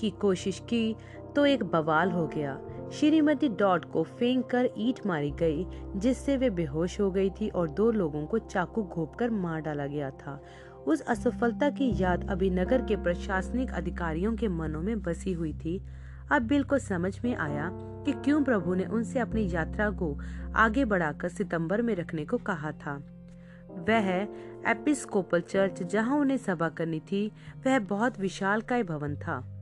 की 0.00 0.10
कोशिश 0.20 0.58
की 0.68 0.94
तो 1.36 1.44
एक 1.46 1.62
बवाल 1.64 2.10
हो 2.10 2.26
गया। 2.26 2.58
श्रीमती 2.92 3.48
डॉट 3.50 3.84
को 3.92 4.02
फेंक 4.02 4.44
कर 4.50 4.68
ईट 4.78 5.06
मारी 5.06 5.30
गई, 5.40 5.66
जिससे 5.96 6.36
वे 6.36 6.50
बेहोश 6.50 7.00
हो 7.00 7.10
गई 7.10 7.30
थी 7.30 7.48
और 7.48 7.68
दो 7.70 7.90
लोगों 7.90 8.24
को 8.26 8.38
चाकू 8.38 8.82
घोप 8.82 9.14
कर 9.14 9.30
मार 9.30 9.60
डाला 9.60 9.86
गया 9.86 10.10
था। 10.12 10.40
उस 10.86 11.00
असफलता 11.04 11.68
की 11.70 11.90
याद 12.02 12.28
अभी 12.30 12.50
नगर 12.50 12.84
के 12.84 12.96
प्रशासनिक 12.96 13.72
अधिकारियों 13.72 14.34
के 14.36 14.48
मनों 14.48 14.80
में 14.82 15.00
बसी 15.02 15.32
हुई 15.32 15.52
थी। 15.54 15.80
अब 16.32 16.42
बिल 16.42 16.64
को 16.64 16.78
समझ 16.78 17.20
में 17.24 17.36
आया 17.36 17.70
कि 17.74 18.12
क्यों 18.12 18.44
प्रभु 18.44 18.74
ने 18.74 18.84
उनसे 18.84 19.18
अपनी 19.18 19.50
यात्रा 19.50 19.90
को 19.90 20.18
आगे 20.56 20.84
बढ़ाकर 20.84 21.28
सितंबर 21.28 21.82
में 21.82 21.94
रखने 21.94 22.24
को 22.24 22.38
कहा 22.38 22.72
था। 22.72 23.02
वह 23.68 24.28
एपिस्कोपल 24.70 25.40
चर्च 25.40 25.82
जहाँ 25.82 26.18
उन्हें 26.18 26.36
सभा 26.36 26.68
करनी 26.68 27.00
थी, 27.00 27.32
वह 27.66 27.78
बहुत 27.78 28.20
विशाल 28.20 28.60
का 28.60 28.82
भवन 28.82 29.16
था। 29.16 29.54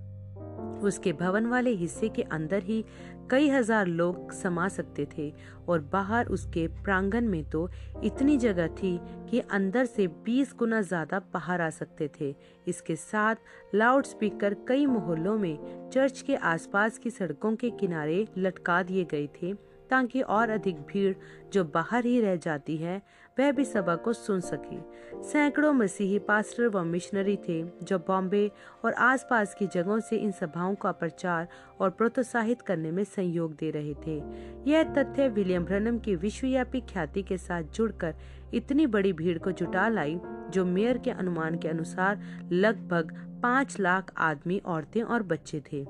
उसके 0.83 1.13
भवन 1.13 1.47
वाले 1.47 1.71
हिस्से 1.71 2.09
के 2.09 2.23
अंदर 2.23 2.63
ही 2.63 2.85
कई 3.31 3.49
हज़ार 3.49 3.87
लोग 3.87 4.33
समा 4.33 4.69
सकते 4.69 5.07
थे 5.17 5.33
और 5.69 5.81
बाहर 5.93 6.27
उसके 6.27 6.67
प्रांगण 6.85 7.27
में 7.29 7.43
तो 7.51 7.69
इतनी 8.05 8.37
जगह 8.37 8.67
थी 8.77 8.99
कि 9.31 9.41
अंदर 9.41 9.85
से 9.85 10.07
20 10.29 10.55
गुना 10.59 10.81
ज़्यादा 10.83 11.19
बाहर 11.35 11.61
आ 11.61 11.71
सकते 11.71 12.11
थे। 12.21 12.35
इसके 12.69 12.97
साथ 12.97 13.37
लाउड 13.75 14.05
स्पीकर 14.05 14.55
कई 14.69 14.87
मोहल्लों 14.87 15.37
में 15.39 15.91
चर्च 15.93 16.21
के 16.21 16.37
आसपास 16.47 16.99
की 16.99 17.11
सड़कों 17.11 17.55
के 17.57 17.71
किनारे 17.71 18.27
लटका 18.39 18.83
दिए 18.83 19.05
गए 19.05 19.29
थे। 19.43 19.55
ताकि 19.91 20.21
और 20.21 20.51
अधिक 20.51 20.81
भीड़ 20.83 21.15
जो 21.53 21.65
बाहर 21.65 22.05
ही 22.05 22.21
रह 22.21 22.37
जाती 22.37 22.77
है, 22.77 23.03
वह 23.39 23.51
भी 23.53 23.65
सभा 23.65 23.95
को 23.97 24.13
सुन 24.13 24.41
सके। 24.41 24.79
सैकड़ों 25.23 25.73
मसीही 25.73 26.19
पास्टर 26.19 26.69
व 26.69 26.83
मिशनरी 26.85 27.37
थे 27.49 27.63
जो 27.83 27.99
बॉम्बे 27.99 28.51
और 28.85 28.93
आसपास 28.93 29.55
की 29.55 29.67
जगहों 29.67 29.99
से 30.01 30.17
इन 30.17 30.31
सभाओं 30.31 30.75
का 30.75 30.93
प्रचार 30.93 31.49
और 31.81 31.91
प्रोत्साहित 31.91 32.63
करने 32.63 32.91
में 32.91 33.03
सहयोग 33.05 33.57
दे 33.57 33.71
रहे 33.71 33.95
थे। 34.07 34.17
यह 34.71 34.83
तथ्य 34.93 35.29
विलियम 35.29 35.65
ब्रनम 35.65 35.99
की 35.99 36.17
विश्वव्यापी 36.17 36.81
ख्याति 36.81 37.23
के 37.23 37.39
साथ 37.39 37.63
जुड़कर 37.63 38.15
इतनी 38.55 38.87
बड़ी 38.87 39.13
भीड़ 39.13 39.39
को 39.39 39.53
जुटा 39.53 39.89
लाई, 39.89 40.19
जो 40.51 40.65
मेयर 40.65 40.99
के 40.99 41.11
अनुमान 41.11 41.59
के 41.59 41.69
अनुसार 41.69 42.21
लगभग 42.53 43.13
पाँच 43.43 43.79
लाख 43.81 44.13
आदमी, 44.19 44.59
औरतें 44.59 45.03
और 45.03 45.23
बच्चे 45.23 45.63
थे। 45.73 45.85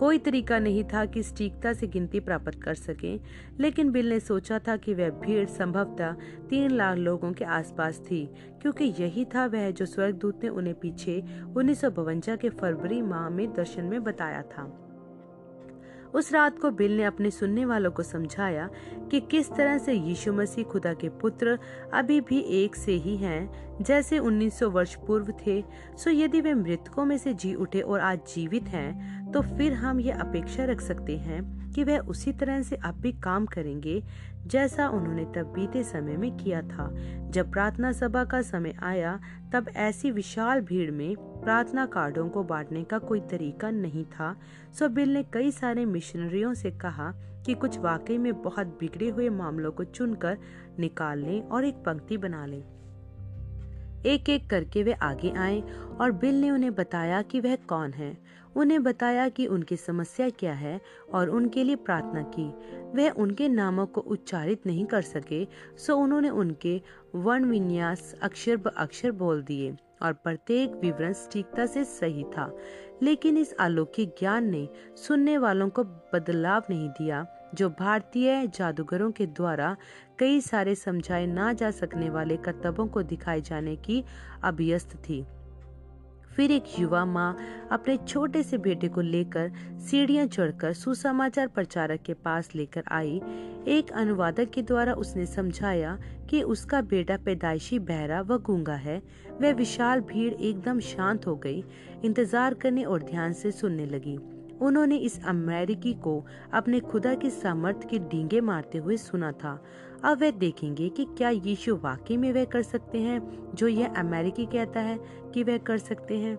कोई 0.00 0.18
तरीका 0.18 0.58
नहीं 0.58 0.82
था 0.84 1.04
कि 1.04 1.22
सटीकता 1.22 1.72
से 1.72 1.86
गिनती 1.86 2.20
प्राप्त 2.20 2.54
कर 2.62 2.74
सके, 2.74 3.14
लेकिन 3.60 3.90
बिल 3.92 4.08
ने 4.08 4.20
सोचा 4.20 4.58
था 4.58 4.76
कि 4.76 4.94
वह 4.94 5.10
भीड़ 5.20 5.46
संभवतः 5.48 6.12
तीन 6.50 6.70
लाख 6.70 6.96
लोगों 6.96 7.32
के 7.32 7.44
आसपास 7.44 7.98
थी, 8.00 8.24
क्योंकि 8.62 8.84
यही 8.98 9.24
था 9.24 9.46
वह 9.46 9.70
जो 9.70 9.86
स्वर्गदूत 9.86 10.44
ने 10.44 10.48
उन्हें 10.48 10.74
पीछे 10.74 11.22
उन्नीस 11.56 11.82
के 11.84 12.48
फरवरी 12.48 13.02
माह 13.02 13.28
में 13.28 13.52
दर्शन 13.52 13.84
में 13.84 14.02
बताया 14.04 14.42
था। 14.42 14.64
उस 16.14 16.32
रात 16.32 16.58
को 16.58 16.70
बिल 16.70 16.96
ने 16.96 17.04
अपने 17.04 17.30
सुनने 17.30 17.64
वालों 17.64 17.90
को 17.90 18.02
समझाया 18.02 18.68
कि 19.10 19.20
किस 19.20 19.50
तरह 19.50 19.78
से 19.78 19.92
यीशु 19.92 20.32
मसीह 20.32 20.64
खुदा 20.64 20.92
के 20.94 21.08
पुत्र 21.20 21.58
अभी 21.94 22.20
भी 22.20 22.40
एक 22.56 22.76
से 22.76 22.92
ही 22.94 23.16
हैं, 23.16 23.82
जैसे 23.82 24.18
1900 24.18 24.70
वर्ष 24.70 24.94
पूर्व 24.96 25.32
थे, 25.46 25.62
सो 25.96 26.10
यदि 26.10 26.40
वे 26.40 26.54
मृतकों 26.54 27.04
में 27.04 27.16
से 27.18 27.34
जी 27.34 27.54
उठे 27.54 27.80
और 27.80 28.00
आज 28.00 28.34
जीवित 28.34 28.68
हैं 28.68 29.32
तो 29.32 29.40
फिर 29.48 29.72
हम 29.72 30.00
ये 30.00 30.10
अपेक्षा 30.12 30.64
रख 30.64 30.80
सकते 30.80 31.16
हैं 31.16 31.72
कि 31.72 31.84
वह 31.84 31.98
उसी 32.00 32.32
तरह 32.32 32.62
से 32.62 32.76
अब 32.76 33.00
भी 33.00 33.12
काम 33.14 33.44
करेंगे, 33.46 34.02
जैसा 34.46 34.88
उन्होंने 34.88 35.24
तब 35.34 35.52
बीते 35.54 35.82
समय 35.84 36.16
में 36.16 36.30
किया 36.36 36.62
था। 36.62 36.88
जब 37.30 37.50
प्रार्थना 37.52 37.92
सभा 37.92 38.24
का 38.24 38.40
समय 38.42 38.74
आया, 38.82 39.18
तब 39.52 39.68
ऐसी 39.76 40.10
विशाल 40.10 40.60
भीड़ 40.60 40.90
में 40.90 41.14
प्रार्थना 41.42 41.86
कार्डों 41.86 42.28
को 42.28 42.42
बांटने 42.42 42.84
का 42.84 42.98
कोई 42.98 43.20
तरीका 43.20 43.70
नहीं 43.70 44.04
था। 44.04 44.36
सो 44.78 44.88
बिल 44.88 45.14
ने 45.14 45.22
कई 45.22 45.50
सारे 45.50 45.84
मिशनरियों 45.84 46.54
से 46.54 46.70
कहा 46.70 47.12
कि 47.46 47.54
कुछ 47.54 47.78
वाकई 47.78 48.18
में 48.18 48.42
बहुत 48.42 48.66
बिगड़े 48.66 49.08
हुए 49.08 49.28
मामलों 49.28 49.72
को 49.72 49.84
चुनकर 49.84 50.38
निकाल 50.78 51.18
लें 51.18 51.42
और 51.42 51.64
एक 51.64 51.74
पंक्ति 51.74 52.16
बना 52.16 52.46
लें। 52.46 52.62
एक 54.06 54.28
एक 54.28 54.50
करके 54.50 54.82
वे 54.82 54.92
आगे 54.92 55.30
आए 55.30 55.60
और 56.00 56.12
बिल 56.12 56.40
ने 56.40 56.50
उन्हें 56.50 56.74
बताया 56.74 57.22
कि 57.22 57.40
वह 57.40 57.56
कौन 57.56 57.92
है। 57.92 58.18
उन्हें 58.56 58.82
बताया 58.82 59.28
कि 59.28 59.46
उनकी 59.46 59.76
समस्या 59.76 60.28
क्या 60.28 60.52
है 60.52 60.80
और 61.14 61.28
उनके 61.28 61.64
लिए 61.64 61.76
प्रार्थना 61.76 62.22
की। 62.22 62.48
वह 62.94 63.10
उनके 63.10 63.48
नामों 63.48 63.86
को 63.86 64.00
उच्चारित 64.00 64.66
नहीं 64.66 64.86
कर 64.86 65.02
सके, 65.02 65.48
सो 65.76 65.96
उन्होंने 65.96 66.30
उनके 66.30 66.82
वर्ण 67.14 67.44
विन्यास 67.44 68.14
अक्षर 68.22 68.56
ब 68.56 68.68
अक्षर 68.68 69.10
बोल 69.10 69.42
दिए। 69.42 69.76
और 70.02 70.12
प्रत्येक 70.12 70.74
विवरण 70.74 71.12
सटीकता 71.12 71.66
से 71.66 71.84
सही 71.84 72.24
था, 72.24 72.50
लेकिन 73.02 73.36
इस 73.36 73.52
अलौकिक 73.52 74.14
ज्ञान 74.18 74.50
ने 74.50 74.68
सुनने 74.96 75.38
वालों 75.38 75.68
को 75.68 75.84
बदलाव 75.84 76.62
नहीं 76.70 76.88
दिया, 76.88 77.26
जो 77.54 77.68
भारतीय 77.70 78.46
जादूगरों 78.46 79.10
के 79.10 79.26
द्वारा 79.26 79.76
कई 80.18 80.40
सारे 80.40 80.74
समझाए 80.74 81.26
ना 81.26 81.52
जा 81.52 81.70
सकने 81.70 82.10
वाले 82.10 82.36
कर्तव्यों 82.36 82.86
को 82.86 83.02
दिखाए 83.02 83.40
जाने 83.40 83.76
की 83.76 84.04
अभ्यस्त 84.44 84.96
थी। 84.96 85.24
फिर 86.40 86.52
एक 86.52 86.64
युवा 86.78 87.04
माँ 87.04 87.36
अपने 87.72 87.96
छोटे 87.98 88.42
से 88.42 88.58
बेटे 88.58 88.88
को 88.88 89.00
लेकर 89.00 89.50
सीढ़ियाँ 89.80 90.26
चढ़कर 90.26 90.72
सुसमाचार 90.72 91.48
प्रचारक 91.48 92.02
के 92.02 92.14
पास 92.14 92.48
लेकर 92.54 92.84
आई। 92.90 93.20
एक 93.68 93.90
अनुवादक 93.92 94.50
के 94.50 94.62
द्वारा 94.62 94.94
उसने 94.94 95.26
समझाया 95.26 95.96
कि 96.30 96.42
उसका 96.44 96.80
बेटा 96.82 97.16
पैदाइशी 97.16 97.78
बहरा 97.78 98.20
व 98.20 98.38
गूँगा 98.38 98.74
है। 98.76 99.00
वह 99.40 99.52
विशाल 99.52 100.00
भीड़ 100.00 100.32
एकदम 100.32 100.80
शांत 100.80 101.26
हो 101.26 101.36
गई, 101.36 101.64
इंतज़ार 102.04 102.54
करने 102.54 102.84
और 102.84 103.02
ध्यान 103.02 103.32
से 103.32 103.50
सुनने 103.50 103.86
लगी। 103.86 104.18
उन्होंने 104.60 104.96
इस 104.96 105.24
अमेरिकी 105.24 105.92
को 105.94 106.24
अपने 106.52 106.80
खुदा 106.80 107.14
के 107.14 107.30
सामर्थ्य 107.30 107.88
के 107.88 107.98
डींगे 107.98 108.40
मारते 108.40 108.78
हुए 108.78 108.96
सुना 108.96 109.30
था। 109.32 109.52
अब 110.04 110.18
वे 110.18 110.32
देखेंगे 110.32 110.88
कि 110.88 111.04
क्या 111.04 111.30
यीशु 111.30 111.76
वाकई 111.76 112.16
में 112.16 112.32
वह 112.32 112.44
कर 112.44 112.62
सकते 112.62 112.98
हैं, 112.98 113.48
जो 113.54 113.68
यह 113.68 113.94
अमेरिकी 113.94 114.46
कहता 114.46 114.80
है 114.80 114.98
कि 115.34 115.42
वह 115.42 115.58
कर 115.58 115.78
सकते 115.78 116.18
हैं। 116.18 116.38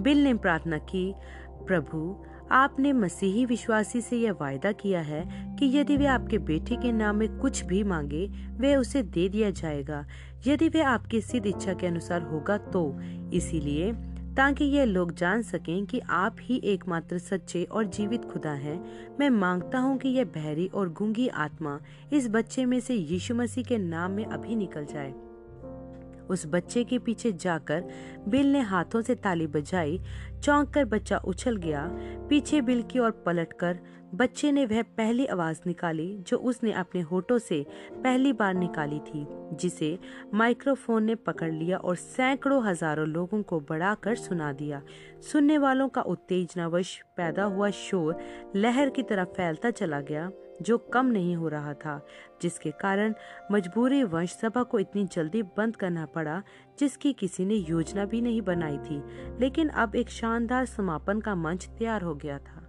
बिल 0.00 0.24
ने 0.24 0.34
प्रार्थना 0.34 0.78
की, 0.78 1.14
प्रभु, 1.66 2.24
आपने 2.50 2.92
मसीही 2.92 3.44
विश्वासी 3.44 4.00
से 4.00 4.16
यह 4.16 4.32
वायदा 4.32 4.72
किया 4.72 5.00
है 5.00 5.56
कि 5.58 5.78
यदि 5.78 5.96
वे 5.96 6.06
आपके 6.06 6.38
बेटे 6.38 6.76
के 6.76 6.92
नाम 6.92 7.16
में 7.16 7.38
कुछ 7.38 7.64
भी 7.64 7.84
मांगे, 7.84 8.26
वे 8.56 8.76
उसे 8.76 9.02
दे 9.02 9.28
दिया 9.28 9.50
जाएगा। 9.50 10.06
यदि 10.46 10.68
वे 10.68 10.80
आपकी 10.80 11.20
सिद्ध 11.20 11.46
इच्छा 11.46 11.74
के 11.74 11.86
अनुसार 11.86 12.22
होगा 12.22 12.56
तो 12.56 13.00
इसीलिए 13.32 13.92
ताकि 14.36 14.64
ये 14.64 14.84
लोग 14.84 15.14
जान 15.14 15.42
सकें 15.42 15.84
कि 15.86 16.00
आप 16.10 16.36
ही 16.40 16.60
एकमात्र 16.64 17.18
सच्चे 17.18 17.64
और 17.64 17.84
जीवित 17.84 18.24
खुदा 18.24 18.50
हैं। 18.50 18.78
मैं 19.20 19.30
माँगता 19.30 19.78
हूँ 19.78 19.98
कि 19.98 20.08
यह 20.08 20.24
बहरी 20.24 20.66
और 20.66 20.88
गुंगी 20.88 21.28
आत्मा 21.28 21.78
इस 22.12 22.28
बच्चे 22.28 22.64
में 22.64 22.80
से 22.80 22.94
यीशु 22.94 23.34
मसीह 23.34 23.64
के 23.64 23.78
नाम 23.78 24.10
में 24.10 24.24
अभी 24.24 24.56
निकल 24.56 24.84
जाए। 24.84 25.12
उस 26.22 26.46
बच्चे 26.46 26.84
के 26.84 26.98
पीछे 26.98 27.32
जाकर 27.32 27.84
बिल 28.28 28.52
ने 28.52 28.60
हाथों 28.60 29.00
से 29.02 29.14
ताली 29.14 29.46
बजाई 29.46 30.00
चौंक 30.42 30.70
कर 30.70 30.84
बच्चा 30.84 31.18
उछल 31.18 31.56
गया, 31.56 31.88
पीछे 32.28 32.60
बिल 32.60 32.82
की 32.82 32.98
ओर 32.98 33.10
पलटकर 33.10 33.78
बच्चे 34.14 34.50
ने 34.52 34.64
वह 34.66 34.82
पहली 34.82 35.26
आवाज़ 35.26 35.60
निकाली 35.66 36.16
जो 36.18 36.36
उसने 36.36 36.72
अपने 36.72 37.00
होठों 37.00 37.38
से 37.38 37.64
पहली 37.92 38.32
बार 38.32 38.54
निकाली 38.54 38.98
थी, 38.98 39.26
जिसे 39.52 39.98
माइक्रोफोन 40.34 41.04
ने 41.04 41.14
पकड़ 41.14 41.50
लिया 41.52 41.76
और 41.76 41.96
सैकड़ों 41.96 42.62
हज़ारों 42.64 43.06
लोगों 43.08 43.42
को 43.42 43.60
बढ़ाकर 43.60 44.14
सुना 44.14 44.52
दिया। 44.52 44.82
सुनने 45.32 45.58
वालों 45.58 45.88
का 45.88 46.00
उत्तेजनावश 46.00 47.00
पैदा 47.16 47.44
हुआ 47.44 47.70
शोर 47.70 48.16
लहर 48.56 48.90
की 48.90 49.02
तरफ़ 49.02 49.28
फैलता 49.28 49.70
चला 49.70 50.00
गया, 50.00 50.30
जो 50.62 50.78
कम 50.78 51.06
नहीं 51.06 51.36
हो 51.36 51.48
रहा 51.48 51.74
था, 51.74 52.00
जिसके 52.42 52.70
कारण 52.70 53.14
मजबूरी 53.52 54.02
वंश 54.04 54.32
सभा 54.32 54.62
को 54.62 54.78
इतनी 54.78 55.04
जल्दी 55.04 55.42
बंद 55.42 55.76
करना 55.76 56.06
पड़ा, 56.06 56.42
जिसकी 56.78 57.12
किसी 57.12 57.44
ने 57.44 57.54
योजना 57.54 58.04
भी 58.04 58.20
नहीं 58.20 58.42
बनाई 58.42 58.78
थी। 58.78 59.02
लेकिन 59.40 59.68
अब 59.68 59.96
एक 59.96 60.08
शानदार 60.08 60.66
समापन 60.66 61.20
का 61.20 61.34
मंच 61.34 61.68
तैयार 61.78 62.02
हो 62.02 62.14
गया 62.14 62.38
था। 62.38 62.61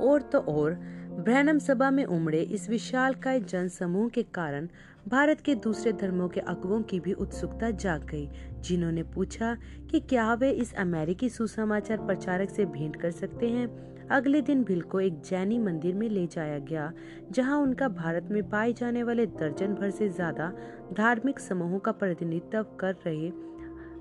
और 0.00 0.22
तो 0.22 0.38
और 0.38 0.74
ब्रहणम 1.18 1.58
सभा 1.58 1.90
में 1.90 2.04
उमड़े 2.04 2.40
इस 2.40 2.68
विशाल 2.70 3.14
काय 3.14 3.40
जन 3.40 3.68
समूह 3.68 4.08
के 4.08 4.22
कारण 4.34 4.68
भारत 5.08 5.40
के 5.40 5.54
दूसरे 5.54 5.92
धर्मों 5.92 6.28
के 6.28 6.40
अगुओं 6.40 6.80
की 6.82 7.00
भी 7.00 7.12
उत्सुकता 7.12 7.70
जाग 7.70 8.04
गई, 8.04 8.28
जिन्होंने 8.60 9.02
पूछा 9.02 9.56
कि 9.90 10.00
क्या 10.00 10.32
वे 10.34 10.50
इस 10.50 10.74
अमेरिकी 10.74 11.28
सुसमाचार 11.28 11.98
प्रचारक 11.98 12.50
से 12.50 12.64
भेंट 12.64 12.96
कर 12.96 13.10
सकते 13.10 13.48
हैं? 13.48 13.68
अगले 14.08 14.40
दिन 14.42 14.62
बिल 14.64 14.80
को 14.80 15.00
एक 15.00 15.20
जैनी 15.20 15.58
मंदिर 15.58 15.94
में 15.94 16.08
ले 16.08 16.26
जाया 16.26 16.58
गया, 16.58 16.92
जहाँ 17.30 17.58
उनका 17.58 17.88
भारत 17.88 18.28
में 18.30 18.42
पाए 18.50 18.72
जाने 18.72 19.02
वाले 19.02 19.26
दर्जन 19.26 19.74
भर 19.74 19.90
से 19.90 20.08
ज़्यादा 20.08 20.52
धार्मिक 20.92 21.40
समूहों 21.40 21.78
का 21.78 21.92
प्रतिनिधित्व 21.92 22.62
कर 22.80 22.94
रहे 23.06 23.30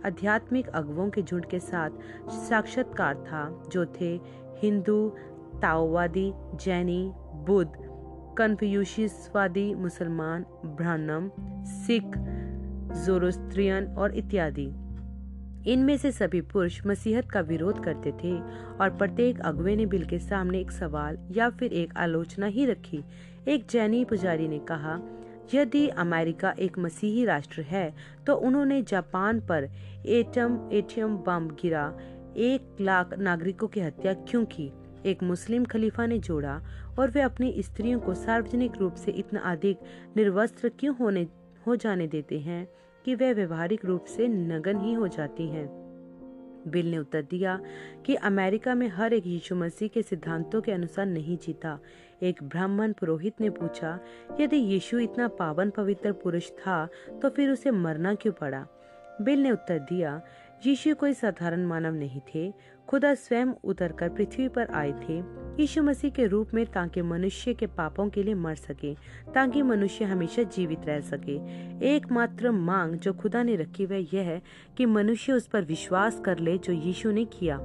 आध्यात्मिक 0.05 0.67
अगुओं 0.67 1.09
के 1.09 1.21
झुंड 1.21 1.45
के 1.45 1.59
साथ 1.59 1.89
साक्षात्कार 2.31 3.15
था, 3.15 3.63
जो 3.71 3.85
थे 3.85 4.19
हिंदू 4.57 5.15
ताओवादी, 5.61 6.31
जैनी, 6.55 7.11
बुद्ध, 7.47 7.71
कन्फ्यूशियसवादी, 8.37 9.73
मुसलमान, 9.75 10.45
ब्राह्मण, 10.65 11.29
सिख, 11.65 12.17
जोरोस्त्रियन 13.05 13.87
और 13.87 14.15
इत्यादि। 14.15 14.65
इनमें 15.67 15.95
से 15.97 16.11
सभी 16.11 16.41
पुरुष 16.41 16.85
मसीहत 16.87 17.29
का 17.31 17.39
विरोध 17.41 17.83
करते 17.83 18.11
थे 18.11 18.33
और 18.81 18.89
प्रत्येक 18.89 19.39
अगुवे 19.41 19.75
ने 19.75 19.85
बिल 19.85 20.05
के 20.05 20.19
सामने 20.19 20.59
एक 20.59 20.71
सवाल 20.71 21.17
या 21.31 21.49
फिर 21.49 21.73
एक 21.73 21.97
आलोचना 21.97 22.45
ही 22.45 22.65
रखी। 22.65 23.03
एक 23.47 23.65
जैनी 23.69 24.03
पुजारी 24.05 24.47
ने 24.47 24.59
कहा, 24.59 24.99
यदि 25.53 25.87
अमेरिका 25.87 26.53
एक 26.59 26.77
मसीही 26.79 27.25
राष्ट्र 27.25 27.61
है 27.61 27.93
तो 28.27 28.35
उन्होंने 28.35 28.81
जापान 28.81 29.39
पर 29.39 29.69
एटम, 30.05 30.69
एटियम 30.73 31.17
बम 31.17 31.47
गिरा, 31.61 31.85
एक 32.37 32.81
लाख 32.81 33.17
नागरिकों 33.17 33.67
की 33.67 33.79
हत्या 33.79 34.13
क्यों 34.13 34.45
की? 34.45 34.71
एक 35.05 35.23
मुस्लिम 35.23 35.65
खलीफा 35.65 36.05
ने 36.05 36.17
जोड़ा 36.19 36.61
और 36.99 37.11
वे 37.11 37.21
अपनी 37.21 37.53
स्त्रियों 37.63 37.99
को 37.99 38.13
सार्वजनिक 38.13 38.77
रूप 38.77 38.93
से 38.93 39.11
इतना 39.11 39.39
अधिक 39.41 39.79
निर्वस्त्र 40.17 40.69
क्यों 40.69 40.95
होने, 40.95 41.27
हो 41.67 41.75
जाने 41.75 42.07
देते 42.07 42.39
हैं 42.39 42.67
कि 43.05 43.15
वे 43.15 43.33
व्यवहारिक 43.33 43.85
रूप 43.85 44.05
से 44.05 44.27
नगन 44.27 44.79
ही 44.79 44.93
हो 44.93 45.07
जाती 45.07 45.47
हैं? 45.47 45.67
बिल 46.67 46.89
ने 46.91 46.97
उत्तर 46.97 47.21
दिया 47.21 47.59
कि 48.05 48.15
अमेरिका 48.15 48.75
में 48.75 48.87
हर 48.87 49.13
एक 49.13 49.27
यीशु 49.27 49.55
मसीह 49.55 49.87
के 49.87 50.01
सिद्धांतों 50.01 50.61
के 50.61 50.71
अनुसार 50.71 51.05
नहीं 51.05 51.37
जीता। 51.37 51.79
एक 52.23 52.43
ब्राह्मण 52.43 52.93
पुरोहित 52.93 53.41
ने 53.41 53.49
पूछा, 53.49 53.99
यदि 54.41 54.57
यीशु 54.57 54.99
इतना 54.99 55.27
पावन 55.27 55.69
पवित्र 55.69 56.11
पुरुष 56.13 56.49
था 56.51 56.87
तो 57.21 57.29
फिर 57.29 57.49
उसे 57.49 57.71
मरना 57.71 58.13
क्यों 58.15 58.33
पड़ा? 58.33 58.65
बिल 59.21 59.43
ने 59.43 59.51
उत्तर 59.51 59.79
दिया, 59.79 60.21
यीशु 60.65 60.95
कोई 60.95 61.13
साधारण 61.13 61.65
मानव 61.65 61.93
नहीं 61.93 62.21
थे 62.35 62.53
खुदा 62.87 63.15
स्वयं 63.15 63.47
उतरकर 63.63 64.09
पृथ्वी 64.09 64.47
पर 64.47 64.67
आए 64.67 64.91
थे। 64.91 65.17
यीशु 65.59 65.83
मसीह 65.83 66.11
के 66.11 66.25
रूप 66.25 66.53
में 66.53 66.65
ताकि 66.65 67.01
मनुष्य 67.01 67.53
के 67.53 67.67
पापों 67.67 68.09
के 68.09 68.23
लिए 68.23 68.33
मर 68.33 68.55
सके, 68.55 68.93
ताकि 69.33 69.61
मनुष्य 69.61 70.05
हमेशा 70.05 70.43
जीवित 70.43 70.85
रह 70.85 70.99
सके। 70.99 71.35
एकमात्र 71.87 72.51
मांग 72.51 72.95
जो 72.95 73.13
खुदा 73.13 73.43
ने 73.43 73.55
रखी 73.55 73.85
वह 73.85 73.97
यह 73.97 74.21
है 74.21 74.41
कि 74.77 74.85
मनुष्य 74.85 75.33
उस 75.33 75.47
पर 75.47 75.61
विश्वास 75.61 76.21
कर 76.25 76.39
ले 76.39 76.57
जो 76.57 76.73
यीशु 76.73 77.11
ने 77.11 77.25
किया। 77.25 77.55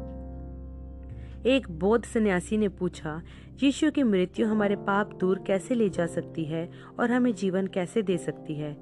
एक 1.46 1.66
बौद्ध 1.70 2.04
सन्यासी 2.04 2.56
ने 2.56 2.68
पूछा, 2.68 3.22
यीशु 3.62 3.90
की 3.90 4.02
मृत्यु 4.02 4.46
हमारे 4.46 4.76
पाप 4.76 5.14
दूर 5.14 5.44
कैसे 5.46 5.74
ले 5.74 5.88
जा 5.88 6.06
सकती 6.06 6.44
है 6.44 6.70
और 6.98 7.10
हमें 7.10 7.34
जीवन 7.34 7.66
कैसे 7.66 8.02
दे 8.02 8.18
सकती 8.18 8.54
है? 8.54 8.76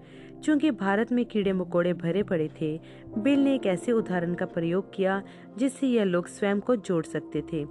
चूँकि 0.45 0.71
भारत 0.71 1.12
में 1.12 1.25
कीड़े 1.25 1.52
मकोड़े 1.52 1.92
भरे 1.92 2.23
पड़े 2.23 2.50
थे, 2.61 2.80
बिल 3.18 3.40
ने 3.40 3.54
एक 3.54 3.66
ऐसे 3.66 3.92
उदाहरण 3.92 4.35
का 4.35 4.47
प्रयोग 4.47 4.95
किया 4.95 5.23
जिससे 5.59 5.87
यह 5.87 6.04
लोग 6.04 6.26
स्वयं 6.26 6.61
को 6.61 6.76
जोड़ 6.76 7.04
सकते 7.04 7.42
थे। 7.52 7.64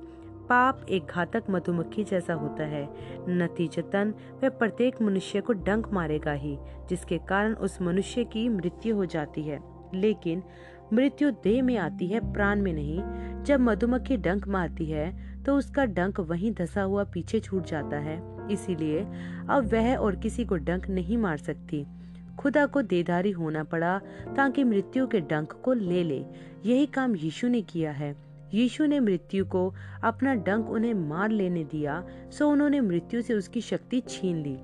पाप 0.49 0.85
एक 0.89 1.05
घातक 1.05 1.43
मधुमक्खी 1.49 2.03
जैसा 2.03 2.33
होता 2.33 2.63
है। 2.63 2.89
नतीजतन, 3.29 4.13
वह 4.43 4.49
प्रत्येक 4.49 5.01
मनुष्य 5.01 5.41
को 5.41 5.53
डंक 5.53 5.91
मारेगा 5.93 6.31
ही, 6.31 6.57
जिसके 6.89 7.17
कारण 7.17 7.53
उस 7.53 7.81
मनुष्य 7.81 8.23
की 8.23 8.49
मृत्यु 8.49 8.95
हो 8.95 9.05
जाती 9.05 9.43
है। 9.43 9.59
लेकिन 9.93 10.43
मृत्यु 10.93 11.31
देह 11.31 11.63
में 11.63 11.77
आती 11.77 12.07
है, 12.07 12.33
प्राण 12.33 12.61
में 12.61 12.73
नहीं। 12.73 13.01
जब 13.43 13.59
मधुमक्खी 13.59 14.17
डंक 14.17 14.47
मारती 14.47 14.85
है 14.85 15.27
तो 15.43 15.55
उसका 15.57 15.85
डंक 15.85 16.19
वहीं 16.19 16.51
धसा 16.51 16.81
हुआ 16.81 17.03
पीछे 17.03 17.39
छूट 17.39 17.65
जाता 17.65 17.97
है। 17.97 18.21
इसीलिए 18.51 18.99
अब 19.49 19.69
वह 19.73 19.95
और 19.95 20.15
किसी 20.15 20.45
को 20.45 20.55
डंक 20.55 20.89
नहीं 20.89 21.17
मार 21.17 21.37
सकती। 21.37 21.85
खुदा 22.39 22.65
को 22.65 22.81
देदारी 22.83 23.31
होना 23.31 23.63
पड़ा 23.63 23.97
ताकि 24.35 24.63
मृत्यु 24.63 25.07
के 25.07 25.19
डंक 25.21 25.53
को 25.63 25.73
ले 25.73 26.03
ले। 26.03 26.23
यही 26.65 26.85
काम 26.85 27.15
यीशु 27.15 27.47
ने 27.47 27.61
किया 27.61 27.91
है। 27.91 28.15
यीशु 28.53 28.85
ने 28.85 28.99
मृत्यु 28.99 29.45
को 29.45 29.73
अपना 30.03 30.33
डंक 30.35 30.69
उन्हें 30.69 30.93
मार 30.93 31.29
लेने 31.29 31.63
दिया, 31.63 32.03
सो 32.31 32.49
उन्होंने 32.49 32.81
मृत्यु 32.81 33.21
से 33.21 33.33
उसकी 33.33 33.61
शक्ति 33.61 34.01
छीन 34.09 34.43
ली। 34.43 34.57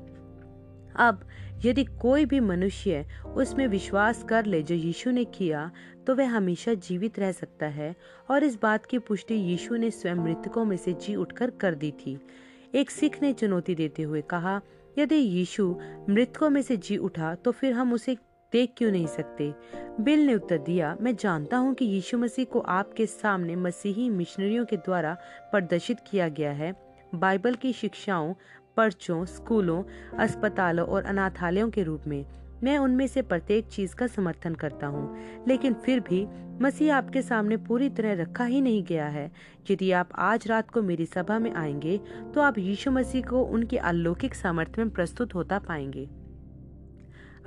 अब 0.95 1.25
यदि 1.65 1.83
कोई 2.01 2.25
भी 2.25 2.39
मनुष्य 2.39 3.05
उसमें 3.35 3.67
विश्वास 3.67 4.23
कर 4.23 4.45
ले 4.45 4.61
जो 4.63 4.75
यीशु 4.75 5.11
ने 5.11 5.23
किया 5.25 5.69
तो 6.07 6.15
वह 6.15 6.29
हमेशा 6.29 6.73
जीवित 6.73 7.19
रह 7.19 7.31
सकता 7.31 7.65
है, 7.65 7.95
और 8.29 8.43
इस 8.43 8.57
बात 8.61 8.85
की 8.85 8.99
पुष्टि 8.99 9.35
यीशु 9.35 9.75
ने 9.75 9.91
स्वयं 9.91 10.15
मृतकों 10.15 10.65
में 10.65 10.77
से 10.77 10.93
जी 10.93 11.15
उठकर 11.15 11.49
कर 11.51 11.75
दी 11.75 11.91
थी। 11.99 12.17
एक 12.75 12.91
सिख 12.91 13.21
ने 13.21 13.33
चुनौती 13.33 13.75
देते 13.75 14.03
हुए 14.03 14.21
कहा 14.21 14.59
यदि 14.97 15.15
यीशु 15.15 15.75
मृतकों 16.09 16.49
में 16.49 16.61
से 16.61 16.77
जी 16.77 16.97
उठा 16.97 17.35
तो 17.35 17.51
फिर 17.51 17.73
हम 17.73 17.93
उसे 17.93 18.17
देख 18.53 18.73
क्यों 18.77 18.91
नहीं 18.91 19.07
सकते? 19.07 19.53
बिल 20.01 20.25
ने 20.25 20.35
उत्तर 20.35 20.57
दिया, 20.57 20.97
मैं 21.01 21.15
जानता 21.15 21.57
हूँ 21.57 21.73
कि 21.73 21.85
यीशु 21.85 22.17
मसीह 22.17 22.45
को 22.45 22.59
आपके 22.59 23.05
सामने 23.05 23.55
मसीही 23.55 24.09
मिशनरियों 24.09 24.65
के 24.65 24.77
द्वारा 24.77 25.17
प्रदर्शित 25.51 25.97
किया 26.11 26.27
गया 26.29 26.51
है। 26.51 26.73
बाइबल 27.15 27.55
की 27.55 27.73
शिक्षाओं, 27.73 28.33
पर्चों, 28.77 29.25
स्कूलों, 29.25 29.83
अस्पतालों 30.17 30.87
और 30.87 31.03
अनाथालयों 31.03 31.69
के 31.69 31.83
रूप 31.83 32.01
में। 32.07 32.25
मैं 32.63 32.77
उनमें 32.77 33.07
से 33.07 33.21
प्रत्येक 33.21 33.67
चीज़ 33.67 33.95
का 33.95 34.07
समर्थन 34.07 34.55
करता 34.55 34.87
हूँ, 34.87 35.17
लेकिन 35.47 35.73
फिर 35.73 35.99
भी 35.99 36.25
मसीह 36.63 36.95
आपके 36.95 37.21
सामने 37.21 37.57
पूरी 37.57 37.89
तरह 37.89 38.13
रखा 38.13 38.45
ही 38.45 38.61
नहीं 38.61 38.83
गया 38.83 39.07
है। 39.07 39.31
यदि 39.71 39.91
आप 39.91 40.09
आज 40.15 40.47
रात 40.47 40.69
को 40.69 40.81
मेरी 40.81 41.05
सभा 41.05 41.39
में 41.39 41.53
आएँगे 41.53 41.99
तो 42.35 42.41
आप 42.41 42.57
यीशु 42.57 42.91
मसीह 42.91 43.25
को 43.25 43.43
उनके 43.43 43.77
अलौकिक 43.77 44.35
सामर्थ्य 44.35 44.83
में 44.83 44.93
प्रस्तुत 44.93 45.35
होता 45.35 45.59
पाएँगे। 45.59 46.07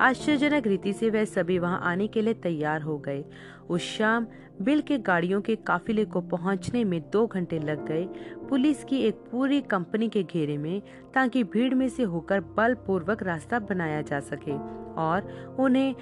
आश्चर्यजनक 0.00 0.66
रीति 0.66 0.92
से 0.92 1.11
वह 1.11 1.25
सभी 1.25 1.58
वहाँ 1.58 1.80
आने 1.82 2.06
के 2.06 2.23
लिए 2.23 2.35
तैयार 2.35 2.82
हो 2.82 2.99
गए। 2.99 3.25
उस 3.70 3.82
शाम, 3.82 4.26
बिल 4.62 4.80
के 4.80 4.99
गाड़ियों 4.99 5.40
के 5.40 5.56
काफिले 5.56 6.04
को 6.04 6.20
पहुँचने 6.20 6.85
में 6.85 7.00
दो 7.12 7.26
घंटे 7.26 7.58
लग 7.58 7.87
गए। 7.87 8.04
पुलिस 8.49 8.85
की 8.85 8.99
एक 8.99 9.14
पूरी 9.32 9.61
कंपनी 9.61 10.08
के 10.08 10.23
घेरे 10.23 10.56
में, 10.58 10.82
ताकि 11.14 11.44
भीड़ 11.44 11.75
में 11.75 11.88
से 11.88 12.02
होकर 12.02 12.40
बलपूर्वक 12.56 13.23
रास्ता 13.23 13.58
बनाया 13.58 14.02
जा 14.02 14.20
सके, 14.20 14.52
और 14.94 15.56
उन्हें 15.58 15.94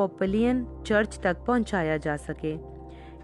एपिस्कोपलियन 0.00 0.66
चर्च 0.86 1.18
तक 1.22 1.36
पहुँचाया 1.46 1.96
जा 1.96 2.16
सके। 2.16 2.54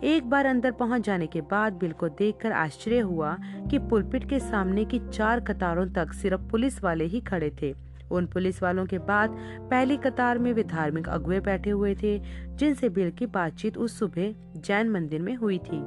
एक 0.07 0.29
बार 0.31 0.47
अंदर 0.47 0.73
पहुँच 0.73 1.03
जाने 1.03 1.27
के 1.27 1.41
बाद 1.41 1.73
बिल 1.73 1.93
को 1.93 2.09
देखकर 2.11 2.53
आश्चर्य 2.53 2.99
हुआ 3.01 3.37
कि 3.71 3.79
पुलपिट 3.81 4.29
के 4.29 4.41
सामने 4.41 4.85
की 4.85 4.99
चार 5.09 5.41
कतारों 5.41 5.87
तक 5.95 6.13
सिर्फ़ 6.13 6.41
पुलिस 6.51 6.83
वाले 6.85 7.05
ही 7.05 7.21
खड़े 7.21 7.51
थे। 7.63 7.75
उन 8.11 8.27
पुलिस 8.27 8.63
वालों 8.63 8.87
के 8.87 8.99
बाद 9.01 9.37
पहली 9.71 9.97
कतार 9.97 10.39
में 10.39 10.53
वे 10.53 10.63
धार्मिक 10.65 11.09
अगुए 11.09 11.41
बैठे 11.41 11.71
हुए 11.71 11.95
थे, 11.95 12.19
जिनसे 12.57 12.89
बिल 12.89 13.11
की 13.11 13.27
बातचीत 13.29 13.79
उस 13.79 13.99
सुबह 13.99 14.35
जैन 14.59 14.91
मंदिर 14.91 15.23
में 15.23 15.35
हुई 15.37 15.59
थी। 15.59 15.83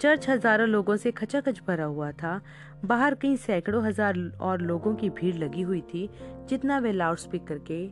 चर्च 0.00 0.28
हज़ारों 0.28 0.68
लोगों 0.68 0.96
से 0.96 1.10
खचाखच 1.12 1.60
भरा 1.68 1.84
हुआ 1.84 2.10
था। 2.12 2.40
बाहर 2.84 3.14
कई 3.14 3.36
सैकड़ों 3.36 3.84
हज़ार 3.84 4.18
और 4.40 4.60
लोगों 4.60 4.94
की 4.94 5.10
भीड़ 5.10 5.36
लगी 5.36 5.62
हुई 5.62 5.80
थी, 5.94 6.08
जितना 6.48 6.78
वे 6.78 6.92
लाउड 6.92 7.18
स्पीकर 7.18 7.58
के 7.70 7.86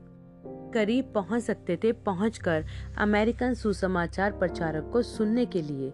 करीब 0.75 1.13
पहुँच 1.15 1.43
सकते 1.43 1.77
थे 1.77 1.93
पहुंचकर 1.93 2.65
अमेरिकन 2.99 3.55
सुसमाचार 3.55 4.33
प्रचारक 4.33 4.91
को 4.93 5.03
सुनने 5.03 5.47
के 5.47 5.63
लिए। 5.63 5.93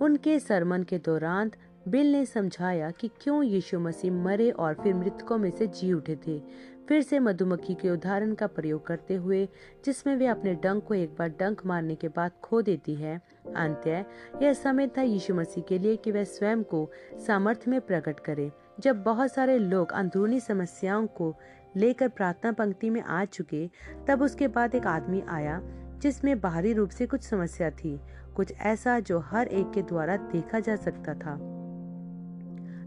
उनके 0.00 0.38
सरमन 0.38 0.82
के 0.82 0.98
दौरान 0.98 1.50
बिल 1.88 2.12
ने 2.12 2.26
समझाया 2.26 2.90
कि 2.90 3.08
क्यों 3.08 3.42
यीशु 3.42 3.80
मसीह 3.80 4.12
मरे 4.12 4.50
और 4.50 4.74
फिर 4.74 4.94
मृतकों 4.94 5.38
में 5.38 5.50
से 5.50 5.66
जी 5.66 5.92
उठे 5.92 6.16
थे। 6.16 6.42
फिर 6.88 7.02
से 7.02 7.18
मधुमक्खी 7.18 7.74
के 7.74 7.90
उदाहरण 7.90 8.34
का 8.34 8.46
प्रयोग 8.46 8.86
करते 8.86 9.14
हुए, 9.14 9.48
जिसमें 9.84 10.16
वे 10.16 10.26
अपने 10.26 10.54
डंक 10.54 10.84
को 10.84 10.94
एक 10.94 11.16
बार 11.18 11.28
डंक 11.28 11.66
मारने 11.66 11.94
के 11.94 12.08
बाद 12.08 12.30
खो 12.42 12.62
देती 12.62 12.94
है। 12.94 13.20
अंत्य, 13.56 14.04
यह 14.42 14.52
समय 14.52 14.86
था 14.86 15.02
यीशु 15.02 15.34
मसीह 15.34 15.64
के 15.68 15.78
लिए 15.78 15.96
कि 15.96 16.12
वह 16.12 16.24
स्वयं 16.24 16.62
को 16.62 16.90
सामर्थ्य 17.26 17.70
में 17.70 17.80
प्रकट 17.80 18.20
करे। 18.20 18.52
जब 18.80 19.02
बहुत 19.02 19.32
सारे 19.32 19.58
लोग 19.58 19.92
अंदरूनी 19.92 20.40
समस्याओं 20.40 21.06
को 21.06 21.36
लेकर 21.78 22.08
प्रार्थना 22.08 22.52
पंक्ति 22.52 22.90
में 22.90 23.02
आ 23.02 23.24
चुके, 23.24 23.70
तब 24.08 24.22
उसके 24.22 24.48
बाद 24.48 24.74
एक 24.74 24.86
आदमी 24.86 25.22
आया, 25.28 25.60
जिसमें 26.02 26.40
बाहरी 26.40 26.72
रूप 26.72 26.90
से 26.90 27.06
कुछ 27.06 27.22
समस्या 27.22 27.70
थी, 27.70 28.00
कुछ 28.36 28.52
ऐसा 28.52 29.00
जो 29.00 29.18
हर 29.18 29.46
एक 29.46 29.70
के 29.70 29.82
द्वारा 29.82 30.16
देखा 30.16 30.60
जा 30.60 30.76
सकता 30.76 31.14
था। 31.14 31.38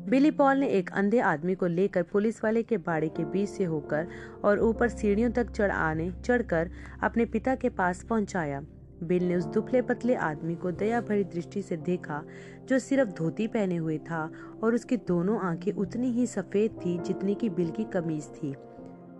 बिली 0.09 0.31
पॉल 0.31 0.57
ने 0.57 0.67
एक 0.67 0.91
अंधे 0.91 1.19
आदमी 1.19 1.55
को 1.55 1.67
लेकर 1.67 2.03
पुलिस 2.03 2.43
वाले 2.43 2.63
के 2.63 2.77
बाड़े 2.77 3.09
के 3.09 3.25
बीच 3.25 3.49
से 3.49 3.63
होकर 3.63 4.07
और 4.43 4.59
ऊपर 4.59 4.89
सीढ़ियों 4.89 5.31
तक 5.31 5.51
चढ़ 5.51 5.71
आने, 5.71 6.11
चढ़कर 6.11 6.69
अपने 7.03 7.25
पिता 7.25 7.55
के 7.55 7.69
पास 7.69 8.03
पहुँचाया। 8.03 8.61
बिल 9.03 9.27
ने 9.27 9.35
उस 9.35 9.45
दुबले 9.45 9.81
पतले 9.81 10.15
आदमी 10.15 10.55
को 10.55 10.71
दया 10.71 11.01
भरी 11.01 11.23
दृष्टि 11.23 11.61
से 11.61 11.77
देखा, 11.77 12.23
जो 12.69 12.79
सिर्फ़ 12.79 13.09
धोती 13.09 13.47
पहने 13.47 13.75
हुए 13.75 13.97
था 13.97 14.31
और 14.63 14.75
उसकी 14.75 14.97
दोनों 14.97 15.39
आँखें 15.39 15.71
उतनी 15.71 16.11
ही 16.11 16.27
सफ़ेद 16.27 16.71
थी 16.71 16.97
जितनी 16.97 17.35
की 17.35 17.49
बिल 17.49 17.69
की 17.69 17.83
कमीज 17.83 18.27
थी। 18.27 18.55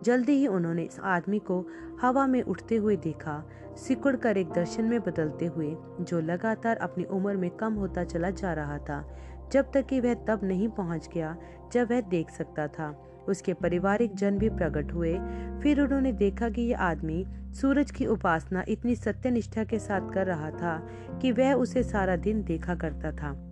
जल्दी 0.04 0.32
ही 0.32 0.48
उन्होंने 0.48 0.84
इस 0.84 1.00
आदमी 1.00 1.40
को 1.40 1.68
हवा 2.02 2.28
में 2.28 2.42
उठते 2.42 2.76
हुए 2.76 2.96
देखा। 2.96 3.50
सिकुड़ 3.78 4.16
कर 4.16 4.38
एक 4.38 4.52
दर्शन 4.52 4.84
में 4.84 5.00
बदलते 5.00 5.46
हुए, 5.46 5.78
जो 6.02 6.22
लगातार 6.22 6.78
अपनी 6.78 7.04
उम्र 7.04 7.38
में 7.38 7.50
कम 7.50 7.74
होता 7.74 8.04
चला 8.04 8.30
जा 8.30 8.54
रहा 8.54 8.78
था, 8.78 9.18
जब 9.52 9.72
तक 9.74 9.86
कि 9.86 10.00
वह 10.00 10.14
तब 10.14 10.40
नहीं 10.44 10.70
पहुँच 10.70 11.10
गया, 11.14 11.38
जब 11.74 11.92
वह 11.92 12.02
देख 12.02 12.30
सकता 12.30 12.68
था। 12.68 13.08
उसके 13.28 13.54
पारिवारिक 13.54 14.16
जन 14.16 14.38
भी 14.38 14.50
प्रकट 14.50 14.94
हुए। 14.94 15.20
फिर 15.64 15.82
उन्होंने 15.82 16.12
देखा 16.12 16.50
कि 16.50 16.62
यह 16.62 16.80
आदमी 16.80 17.26
सूरज 17.52 17.92
की 17.92 18.06
उपासना 18.06 18.64
इतनी 18.68 18.96
सत्यनिष्ठा 18.96 19.64
के 19.64 19.80
साथ 19.80 20.12
कर 20.14 20.26
रहा 20.28 20.52
था 20.52 20.88
कि 21.22 21.32
वह 21.32 21.54
उसे 21.54 21.84
सारा 21.84 22.16
दिन 22.16 22.44
देखा 22.44 22.76
करता 22.76 23.12
था। 23.12 23.51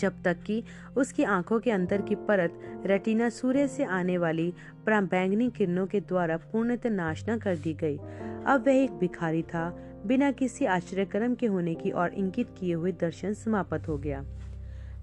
जब 0.00 0.22
तक 0.22 0.42
कि 0.42 0.62
उसकी 0.96 1.24
आँखों 1.24 1.60
के 1.60 1.70
अंदर 1.70 2.02
की 2.02 2.14
परत 2.14 2.82
रेटिना 2.86 3.28
सूर्य 3.28 3.68
से 3.68 3.84
आने 3.84 4.18
वाली 4.18 4.52
बैंगनी 4.88 5.50
किरणों 5.50 5.86
के 5.86 6.00
द्वारा 6.00 6.36
पूर्णतः 6.36 6.90
नाश 6.90 7.24
न 7.28 7.38
कर 7.38 7.56
दी 7.56 7.74
गई। 7.74 7.96
अब 8.46 8.64
वह 8.66 8.74
एक 8.74 8.90
भिखारी 8.90 9.42
था, 9.42 9.70
बिना 10.06 10.30
किसी 10.32 10.64
आश्चर्यक्रम 10.64 11.34
के 11.34 11.46
होने 11.46 11.74
की 11.74 11.90
और 11.90 12.14
इंकित 12.14 12.48
किए 12.58 12.74
हुए 12.74 12.92
दर्शन 12.92 13.32
समाप्त 13.32 13.88
हो 13.88 13.98
गया। 13.98 14.24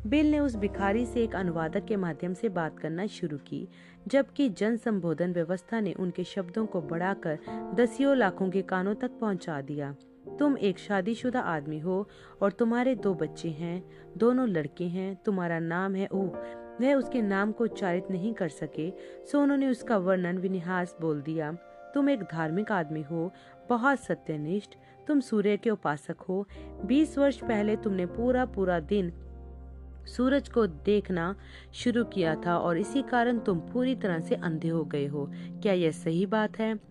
बिल 0.08 0.32
ने 0.32 0.40
उस 0.40 0.56
भिखारी 0.56 1.06
से 1.06 1.24
एक 1.24 1.36
अनुवादक 1.36 1.86
के 1.86 1.96
माध्यम 1.96 2.34
से 2.34 2.50
बात 2.50 2.80
करना 2.80 3.06
शुरू 3.08 3.38
की, 3.38 3.68
जबकि 4.08 4.50
जन 4.50 4.78
संबोधन 4.78 5.34
व्यवस्था 5.34 5.80
ने 5.80 5.94
उनके 5.94 6.24
शब्दों 6.24 6.66
को 6.66 6.82
बढ़ाकर 6.82 7.40
दसियों 7.76 8.18
लाखों 8.18 8.50
के 8.50 8.62
कानों 8.62 8.96
तक 8.96 9.12
पहुँचा 9.22 9.62
दिया। 9.62 9.96
तुम 10.40 10.58
एक 10.58 10.80
शादीशुदा 10.80 11.40
आदमी 11.40 11.80
हो 11.80 12.08
और 12.42 12.52
तुम्हारे 12.52 12.96
दो 12.96 13.14
बच्चे 13.14 13.50
हैं, 13.50 13.84
दोनों 14.18 14.48
लड़के 14.50 14.84
हैं, 14.84 15.16
तुम्हारा 15.16 15.60
नाम 15.60 15.96
है 15.96 16.08
ओह 16.08 16.38
वह 16.82 16.94
उसके 16.96 17.22
नाम 17.22 17.52
को 17.52 17.64
उच्चारित 17.64 18.12
नहीं 18.12 18.34
कर 18.34 18.50
सके, 18.50 18.90
सो 19.26 19.40
उन्होंने 19.40 19.68
उसका 19.68 19.98
वर्णन 19.98 20.38
विनिहास 20.38 20.96
बोल 21.02 21.22
दिया। 21.22 21.52
तुम 21.94 22.10
एक 22.10 22.24
धार्मिक 22.24 22.72
आदमी 22.72 23.02
हो, 23.02 23.32
बहुत 23.70 24.00
सत्यनिष्ठ, 24.00 24.76
तुम 25.08 25.20
सूर्य 25.20 25.58
के 25.58 25.70
उपासक 25.70 26.22
हो। 26.22 26.46
बीस 26.86 27.18
वर्ष 27.18 27.38
पहले 27.38 27.76
तुमने 27.76 28.06
पूरा 28.06 28.46
पूरा 28.46 28.80
दिन 28.80 29.12
सूरज 30.08 30.50
को 30.50 30.68
देखना 30.68 31.36
शुरू 31.74 32.04
किया 32.04 32.36
था 32.36 32.58
और 32.58 32.78
इसी 32.78 33.02
कारण 33.02 33.40
तुम 33.40 33.60
पूरी 33.60 33.96
तरह 33.96 34.20
से 34.20 34.36
अंधे 34.36 34.68
हो 34.68 34.84
गए 34.84 35.06
हो। 35.06 35.30
क्या 35.34 35.74
यह 35.74 35.92
सही 35.92 36.26
बात 36.26 36.60
है? 36.60 36.91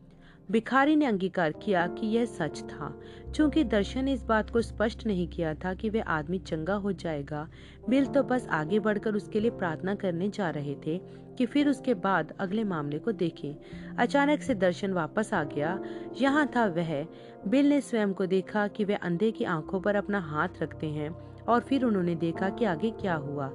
भिखारी 0.51 0.97
ने 0.97 1.07
अंगीकार 1.07 1.53
किया 1.53 1.87
कि 1.89 2.07
यह 2.07 2.25
सच 2.25 2.61
था। 2.63 2.95
चूँकि 3.35 3.65
दर्शन 3.65 4.05
ने 4.05 4.13
इस 4.13 4.23
बात 4.23 4.51
को 4.51 4.61
स्पष्ट 4.61 5.07
नहीं 5.07 5.27
किया 5.29 5.55
था 5.55 5.75
कि 5.75 5.91
वह 5.91 6.03
आदमी 6.03 6.39
चंगा 6.39 6.75
हो 6.75 6.93
जाएगा, 6.93 7.49
बिल 7.89 8.07
तो 8.07 8.23
बस 8.23 8.47
आगे 8.51 8.79
बढ़कर 8.79 9.15
उसके 9.15 9.41
लिए 9.41 9.51
प्रार्थना 9.51 9.95
करने 9.95 10.29
जा 10.29 10.51
रहे 10.51 10.75
थे 10.87 10.99
कि 11.39 11.47
फिर 11.47 11.69
उसके 11.69 11.95
बाद 11.95 12.35
अगले 12.41 12.65
मामले 12.65 12.99
को 12.99 13.13
देखें। 13.13 13.55
अचानक 13.97 14.43
से 14.43 14.55
दर्शन 14.55 14.93
वापस 14.93 15.33
आ 15.35 15.43
गया। 15.45 15.79
यहाँ 16.21 16.47
था 16.57 16.67
वह। 16.67 17.07
बिल 17.49 17.69
ने 17.69 17.81
स्वयं 17.81 18.13
को 18.13 18.27
देखा 18.27 18.67
कि 18.69 18.85
वह 18.85 18.97
अंधे 18.97 19.31
की 19.31 19.45
आँखों 19.45 19.81
पर 19.81 19.97
अपना 19.97 20.21
हाथ 20.21 20.63
रखते 20.63 20.87
हैं 20.87 21.11
और 21.45 21.61
फिर 21.61 21.85
उन्होंने 21.85 22.15
देखा 22.15 22.49
कि 22.49 22.65
आगे 22.65 22.91
क्या 22.91 23.15
हुआ। 23.15 23.51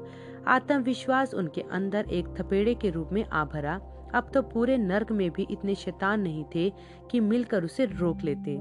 आत्मविश्वास 0.48 1.34
उनके 1.34 1.62
अंदर 1.62 2.06
एक 2.10 2.28
थपेड़े 2.40 2.76
के 2.76 2.90
रूप 2.90 3.10
में 3.14 3.24
आ 3.26 3.44
भरा। 3.46 3.80
अब 4.16 4.32
तो 4.34 4.42
पूरे 4.42 4.78
नर्क 4.78 5.12
में 5.12 5.32
भी 5.32 5.48
इतने 5.52 5.76
शैतान 5.76 6.22
नहीं 6.22 6.46
थे 6.56 6.74
कि 7.12 7.20
मिलकर 7.20 7.64
उसे 7.64 7.86
रोक 7.86 8.22
लेते। 8.24 8.58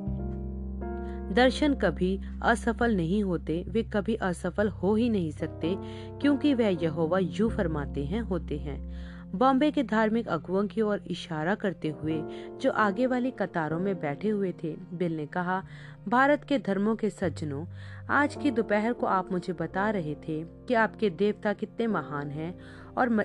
दर्शन 1.35 1.75
कभी 1.75 2.21
असफल 2.43 2.97
नहीं 2.97 3.25
होते, 3.25 3.64
वे 3.69 3.83
कभी 3.83 4.14
असफल 4.14 4.69
हो 4.69 4.95
ही 4.95 5.09
नहीं 5.09 5.31
सकते, 5.31 5.77
क्योंकि 6.21 6.55
वह 6.55 6.69
यहोवा 6.83 7.19
यू 7.19 7.49
फरमाते 7.49 8.05
हैं, 8.05 8.21
होते 8.21 8.59
हैं। 8.59 9.14
बॉम्बे 9.35 9.71
के 9.71 9.83
धार्मिक 9.83 10.29
अगुओं 10.29 10.67
की 10.67 10.81
ओर 10.81 11.01
इशारा 11.07 11.55
करते 11.55 11.88
हुए, 11.88 12.23
जो 12.61 12.71
आगे 12.71 13.07
वाली 13.07 13.31
कतारों 13.31 13.79
में 13.81 14.01
बैठे 14.01 14.29
हुए 14.29 14.55
थे, 14.64 14.77
बिल 14.95 15.17
ने 15.17 15.27
कहा, 15.27 15.64
भारत 16.09 16.45
के 16.45 16.59
धर्मों 16.59 16.97
के 16.97 17.11
सज्जनों, 17.11 17.64
आज 18.11 18.37
की 18.43 18.51
दोपहर 18.51 18.93
को 18.93 19.07
आप 19.07 19.33
मुझे 19.33 19.53
बता 19.53 19.90
रहे 19.90 20.14
थे 20.14 20.43
कि 20.45 20.75
आपके 20.75 21.11
देवता 21.11 21.53
कितने 21.53 21.87
महान 21.87 22.31
हैं 22.31 22.59
और 22.99 23.09
म... 23.09 23.23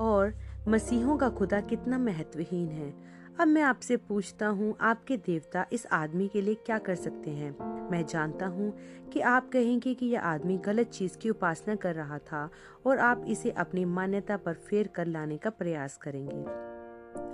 और 0.00 0.34
मसीहों 0.68 1.16
का 1.16 1.28
खुदा 1.28 1.60
कितना 1.60 1.98
महत्वहीन 1.98 2.68
है। 2.68 3.18
अब 3.40 3.48
मैं 3.48 3.62
आपसे 3.62 3.96
पूछता 3.96 4.46
हूँ, 4.46 4.76
आपके 4.80 5.16
देवता 5.16 5.66
इस 5.72 5.86
आदमी 5.92 6.28
के 6.28 6.40
लिए 6.40 6.54
क्या 6.54 6.78
कर 6.78 6.94
सकते 6.94 7.30
हैं? 7.30 7.78
मैं 7.90 8.06
जानता 8.06 8.46
हूँ 8.46 8.76
कि 9.12 9.20
आप 9.20 9.50
कहेंगे 9.52 9.94
कि 9.94 10.06
यह 10.06 10.20
आदमी 10.20 10.58
गलत 10.58 10.86
चीज़ 10.86 11.18
की 11.18 11.30
उपासना 11.30 11.74
कर 11.74 11.94
रहा 11.94 12.18
था 12.18 12.50
और 12.86 12.98
आप 12.98 13.24
इसे 13.28 13.50
अपनी 13.50 13.84
मान्यता 13.84 14.36
पर 14.36 14.54
फेर 14.54 14.86
कर 14.86 15.06
लाने 15.06 15.36
का 15.36 15.50
प्रयास 15.50 15.96
करेंगे। 15.96 16.68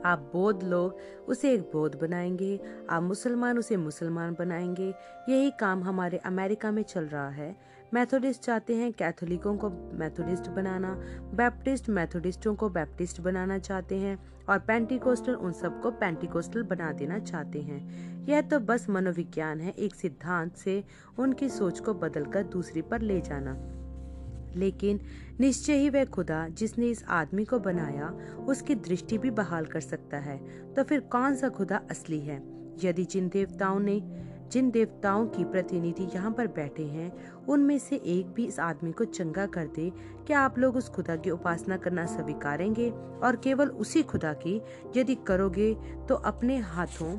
आप 0.05 0.31
बौद्ध 0.35 0.63
लोग, 0.63 0.99
उसे 1.29 1.53
एक 1.53 1.61
बौद्ध 1.61 1.99
बनाएँगे। 1.99 2.61
आप 2.91 3.03
मुसलमान, 3.03 3.59
उसे 3.59 3.77
मुसलमान 3.77 4.37
बनाएँगे। 4.39 4.95
यही 5.29 5.51
काम 5.51 5.85
हमारे 5.85 6.19
अमेरिका 6.19 6.71
में 6.71 6.83
चल 6.83 7.05
रहा 7.05 7.29
है। 7.29 7.57
मैथोडिस्ट 7.95 8.43
चाहते 8.43 8.77
हैं 8.77 8.93
कैथोलिकों 8.93 9.57
को 9.57 9.71
मैथोडिस्ट 9.71 10.49
बनाना 10.49 10.95
बैप्टिस्ट 11.35 11.89
मैथोडिस्टों 11.89 12.55
को 12.55 12.69
बैप्टिस्ट 12.69 13.21
बनाना 13.21 13.59
चाहते 13.59 13.97
हैं 13.97 14.27
और 14.49 14.59
पेंटिकोस्टल 14.59 15.35
उन 15.35 15.53
सबको 15.53 15.91
पेंटिकोस्टल 15.91 16.63
बना 16.63 16.93
देना 16.93 17.19
चाहते 17.19 17.63
हैं। 17.63 17.81
यह 18.27 18.41
तो 18.41 18.61
बस 18.61 18.91
मनोविज्ञान 18.91 19.61
है, 19.61 19.71
एक 19.71 19.95
सिद्धांत 19.95 20.57
से 20.57 20.85
उनकी 21.19 21.49
सोच 21.49 21.81
को 21.81 21.95
बदलकर 21.95 22.43
दूसरी 22.43 22.83
पर 22.83 23.01
ले 23.01 23.21
जाना। 23.21 23.57
लेकिन 24.57 25.01
निश्चय 25.41 25.75
ही 25.75 25.91
वह 25.91 26.05
खुदा 26.05 26.49
जिसने 26.49 26.87
इस 26.87 27.05
आदमी 27.05 27.45
को 27.45 27.59
बनाया, 27.59 28.09
उसकी 28.47 28.75
दृष्टि 28.75 29.19
भी 29.19 29.31
बहाल 29.31 29.65
कर 29.65 29.81
सकता 29.81 30.17
है। 30.17 30.39
तो 30.75 30.83
फिर 30.83 31.01
कौन 31.01 31.35
सा 31.35 31.49
खुदा 31.49 31.83
असली 31.91 32.21
है? 32.21 32.55
यदि 32.85 33.05
जिन 33.05 33.29
देवताओं 33.29 33.81
ने 33.81 34.25
जिन 34.55 34.71
देवताओं 34.71 35.27
की 35.27 35.45
प्रतिनिधि 35.45 36.05
यहाँ 36.15 36.31
पर 36.33 36.47
बैठे 36.47 36.83
हैं, 36.83 37.11
उनमें 37.47 37.79
से 37.79 37.97
एक 37.97 38.27
भी 38.27 38.45
इस 38.47 38.59
आदमी 38.61 38.93
को 38.93 39.05
चंगा 39.05 39.47
कर 39.47 39.67
दे 39.67 39.91
क्या 40.27 40.41
आप 40.41 40.59
लोग 40.59 40.77
उस 40.77 40.89
खुदा 40.89 41.17
की 41.17 41.31
उपासना 41.31 41.77
करना 41.77 42.05
स्वीकारेंगे 42.07 42.89
और 43.23 43.37
केवल 43.37 43.69
उसी 43.69 44.03
खुदा 44.03 44.33
की 44.33 44.61
यदि 44.97 45.15
करोगे 45.27 45.73
तो 46.09 46.15
अपने 46.15 46.59
हाथों 46.59 47.17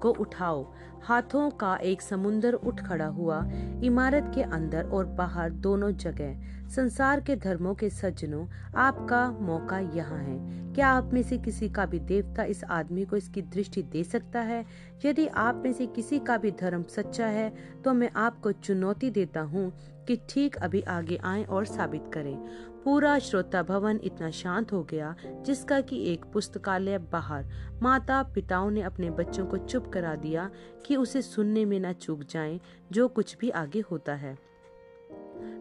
को 0.00 0.10
उठाओ। 0.20 0.64
हाथों 1.04 1.50
का 1.50 1.74
एक 1.76 2.02
समुंदर 2.02 2.52
उठ 2.52 2.80
खड़ा 2.80 3.06
हुआ, 3.06 3.42
इमारत 3.84 4.30
के 4.34 4.42
अंदर 4.42 4.84
और 4.84 5.06
बाहर 5.06 5.50
दोनों 5.50 5.90
जगह। 5.90 6.68
संसार 6.68 7.20
के 7.20 7.36
धर्मों 7.36 7.74
के 7.74 7.90
सज्जनों, 7.90 8.46
आपका 8.76 9.30
मौका 9.40 9.78
यहाँ 9.78 10.18
है। 10.18 10.38
क्या 10.72 10.88
आप 10.88 11.10
में 11.12 11.22
से 11.22 11.38
किसी 11.38 11.68
का 11.68 11.86
भी 11.86 11.98
देवता 12.00 12.44
इस 12.44 12.62
आदमी 12.64 13.04
को 13.04 13.16
इसकी 13.16 13.42
दृष्टि 13.42 13.82
दे 13.82 14.04
सकता 14.04 14.40
है? 14.40 14.64
यदि 15.04 15.26
आप 15.26 15.62
में 15.64 15.72
से 15.72 15.86
किसी 15.86 16.18
का 16.18 16.36
भी 16.36 16.50
धर्म 16.50 16.82
सच्चा 16.82 17.26
है 17.26 17.52
तो 17.84 17.92
मैं 17.92 18.10
आपको 18.16 18.52
चुनौती 18.52 19.10
देता 19.10 19.40
हूँ 19.40 19.72
कि 20.08 20.18
ठीक 20.28 20.56
अभी 20.56 20.82
आगे 20.82 21.16
आए 21.16 21.44
और 21.44 21.64
साबित 21.64 22.04
करें। 22.14 22.36
पूरा 22.84 23.18
श्रोता 23.18 23.62
भवन 23.62 24.00
इतना 24.04 24.30
शांत 24.30 24.72
हो 24.72 24.82
गया, 24.82 25.14
जिसका 25.26 25.80
कि 25.80 26.12
एक 26.12 26.24
पुस्तकालय 26.24 26.98
बाहर। 26.98 27.46
माता 27.82 28.22
पिताओं 28.22 28.70
ने 28.70 28.82
अपने 28.82 29.10
बच्चों 29.10 29.46
को 29.46 29.56
चुप 29.56 29.86
करा 29.86 30.14
दिया 30.14 30.50
कि 30.86 30.96
उसे 30.96 31.22
सुनने 31.22 31.64
में 31.64 31.80
न 31.80 31.92
चूक 31.92 32.22
जाएँ, 32.22 32.60
जो 32.92 33.08
कुछ 33.08 33.36
भी 33.38 33.50
आगे 33.50 33.80
होता 33.80 34.14
है। 34.14 34.51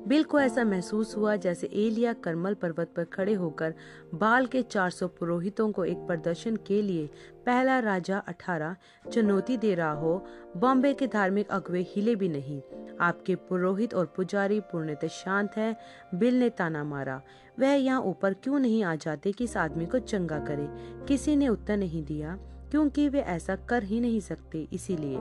बिल 0.08 0.24
को 0.24 0.40
ऐसा 0.40 0.64
महसूस 0.64 1.18
हुआ 1.18 1.36
जैसे 1.36 1.68
एलिया 1.68 2.14
करमल 2.14 2.54
पर्वत 2.54 2.94
पर 2.96 3.04
खड़े 3.04 3.34
होकर 3.34 3.74
बाल 4.14 4.46
के 4.46 4.62
400 4.62 5.08
पुरोहितों 5.08 5.72
को 5.72 5.86
एक 5.86 5.98
प्रदर्शन 5.98 6.56
के 6.56 6.82
लिए 6.82 7.10
पहला 7.46 7.80
राजा 7.80 8.18
अठारह, 8.18 8.76
चुनौती 9.14 9.58
दे 9.58 9.76
रहा 9.76 9.92
हो, 9.92 10.26
बॉम्बे 10.58 10.94
के 10.94 11.08
धार्मिक 11.08 11.50
अगुवे 11.50 11.88
हिले 11.90 12.16
भी 12.16 12.30
नहीं। 12.30 12.62
आपके 13.00 13.36
पुरोहित 13.36 13.94
और 13.94 14.06
पुजारी 14.06 14.60
पूर्णतः 14.60 15.08
शांत 15.08 15.52
है, 15.58 15.78
बिल 16.16 16.40
ने 16.40 16.50
ताना 16.50 16.84
मारा। 16.84 17.22
वह 17.60 17.72
यहाँ 17.72 18.02
ऊपर 18.02 18.34
क्यों 18.34 18.60
नहीं 18.60 18.84
आ 18.84 18.96
जाते 18.96 19.32
कि 19.32 19.44
इस 19.44 19.58
आदमी 19.58 19.86
को 19.86 20.00
चंगा 20.00 20.40
करे? 20.40 20.68
किसी 21.06 21.36
ने 21.36 21.48
उत्तर 21.48 21.78
नहीं 21.78 22.04
दिया, 22.04 22.40
क्योंकि 22.72 23.10
वे 23.10 23.20
ऐसा 23.20 23.56
कर 23.56 23.84
ही 23.84 24.00
नहीं 24.00 24.20
सकते, 24.20 24.68
इसीलिए। 24.74 25.18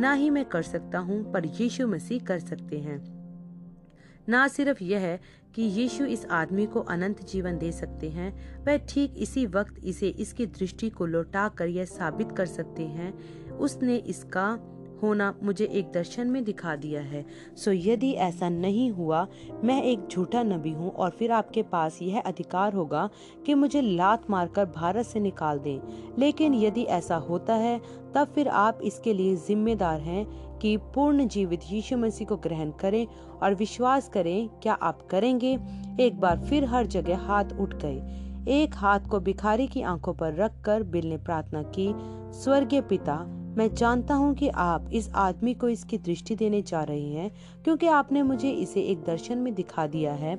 ना 0.00 0.12
ही 0.12 0.30
मैं 0.30 0.44
कर 0.44 0.62
सकता 0.62 0.98
हूँ, 0.98 1.32
पर 1.32 1.46
यीशु 1.46 1.86
मसीह 1.86 2.24
कर 2.24 2.38
सकते 2.38 2.78
हैं। 2.78 3.15
ना 4.28 4.48
सिर्फ़ 4.48 4.84
यह 4.84 5.18
कि 5.54 5.62
यीशु 5.62 6.04
इस 6.04 6.24
आदमी 6.26 6.66
को 6.66 6.80
अनंत 6.80 7.24
जीवन 7.26 7.58
दे 7.58 7.72
सकते 7.72 8.10
हैं, 8.10 8.32
वह 8.64 8.76
ठीक 8.88 9.14
इसी 9.16 9.46
वक्त 9.46 9.84
इसे 9.84 10.08
इसकी 10.08 10.46
दृष्टि 10.46 10.90
को 10.90 11.06
लौटा 11.06 11.48
कर 11.48 11.66
यह 11.66 11.84
साबित 11.84 12.32
कर 12.32 12.46
सकते 12.46 12.82
हैं। 12.82 13.12
उसने 13.58 13.96
इसका 13.96 14.58
होना 15.02 15.34
मुझे 15.42 15.64
एक 15.64 15.92
दर्शन 15.92 16.26
में 16.26 16.44
दिखा 16.44 16.76
दिया 16.76 17.00
है। 17.00 17.26
सो 17.56 17.72
यदि 17.72 18.12
ऐसा 18.12 18.48
नहीं 18.48 18.90
हुआ, 18.90 19.26
मैं 19.64 19.82
एक 19.82 20.06
झूठा 20.10 20.42
नबी 20.42 20.70
हूँ 20.70 20.90
और 20.90 21.10
फिर 21.10 21.32
आपके 21.32 21.62
पास 21.62 21.98
यह 22.02 22.20
अधिकार 22.20 22.72
होगा 22.72 23.08
कि 23.46 23.54
मुझे 23.54 23.80
लात 23.80 24.30
मारकर 24.30 24.64
भारत 24.64 25.06
से 25.06 25.20
निकाल 25.20 25.58
दें। 25.58 25.80
लेकिन 26.18 26.54
यदि 26.54 26.82
ऐसा 26.82 27.16
होता 27.16 27.54
है, 27.54 27.80
तब 28.14 28.28
फिर 28.34 28.48
आप 28.48 28.78
इसके 28.82 29.14
लिए 29.14 29.36
जिम्मेदार 29.36 30.00
हैं 30.00 30.46
कि 30.58 30.76
पूर्ण 30.76 31.28
जीवित 31.28 31.60
यीशु 31.70 31.96
मसीह 31.96 32.26
को 32.26 32.36
ग्रहण 32.36 32.70
करें 32.70 33.06
और 33.42 33.54
विश्वास 33.54 34.08
करें, 34.08 34.48
क्या 34.48 34.74
आप 34.74 35.06
करेंगे? 35.10 35.58
एक 36.00 36.20
बार 36.20 36.38
फिर 36.38 36.64
हर 36.64 36.86
जगह 36.86 37.18
हाथ 37.18 37.44
उठ 37.60 37.74
गए। 37.74 38.22
एक 38.48 38.70
हाथ 38.74 39.00
को 39.00 39.20
भिखारी 39.20 39.66
की 39.66 39.82
आँखों 39.82 40.14
पर 40.14 40.34
रखकर 40.34 40.82
बिल 40.82 41.06
ने 41.06 41.16
प्रार्थना 41.16 41.62
की, 41.62 41.94
स्वर्गीय 42.32 42.80
पिता 42.80 43.42
मैं 43.56 43.68
जानता 43.74 44.14
हूँ 44.14 44.34
कि 44.34 44.48
आप 44.50 44.88
इस 44.92 45.08
आदमी 45.16 45.54
को 45.54 45.68
इसकी 45.68 45.98
दृष्टि 45.98 46.34
देने 46.36 46.60
जा 46.62 46.82
रहे 46.82 47.08
हैं, 47.10 47.30
क्योंकि 47.64 47.86
आपने 47.88 48.22
मुझे 48.22 48.50
इसे 48.50 48.80
एक 48.82 49.04
दर्शन 49.04 49.38
में 49.38 49.54
दिखा 49.54 49.86
दिया 49.86 50.12
है। 50.14 50.36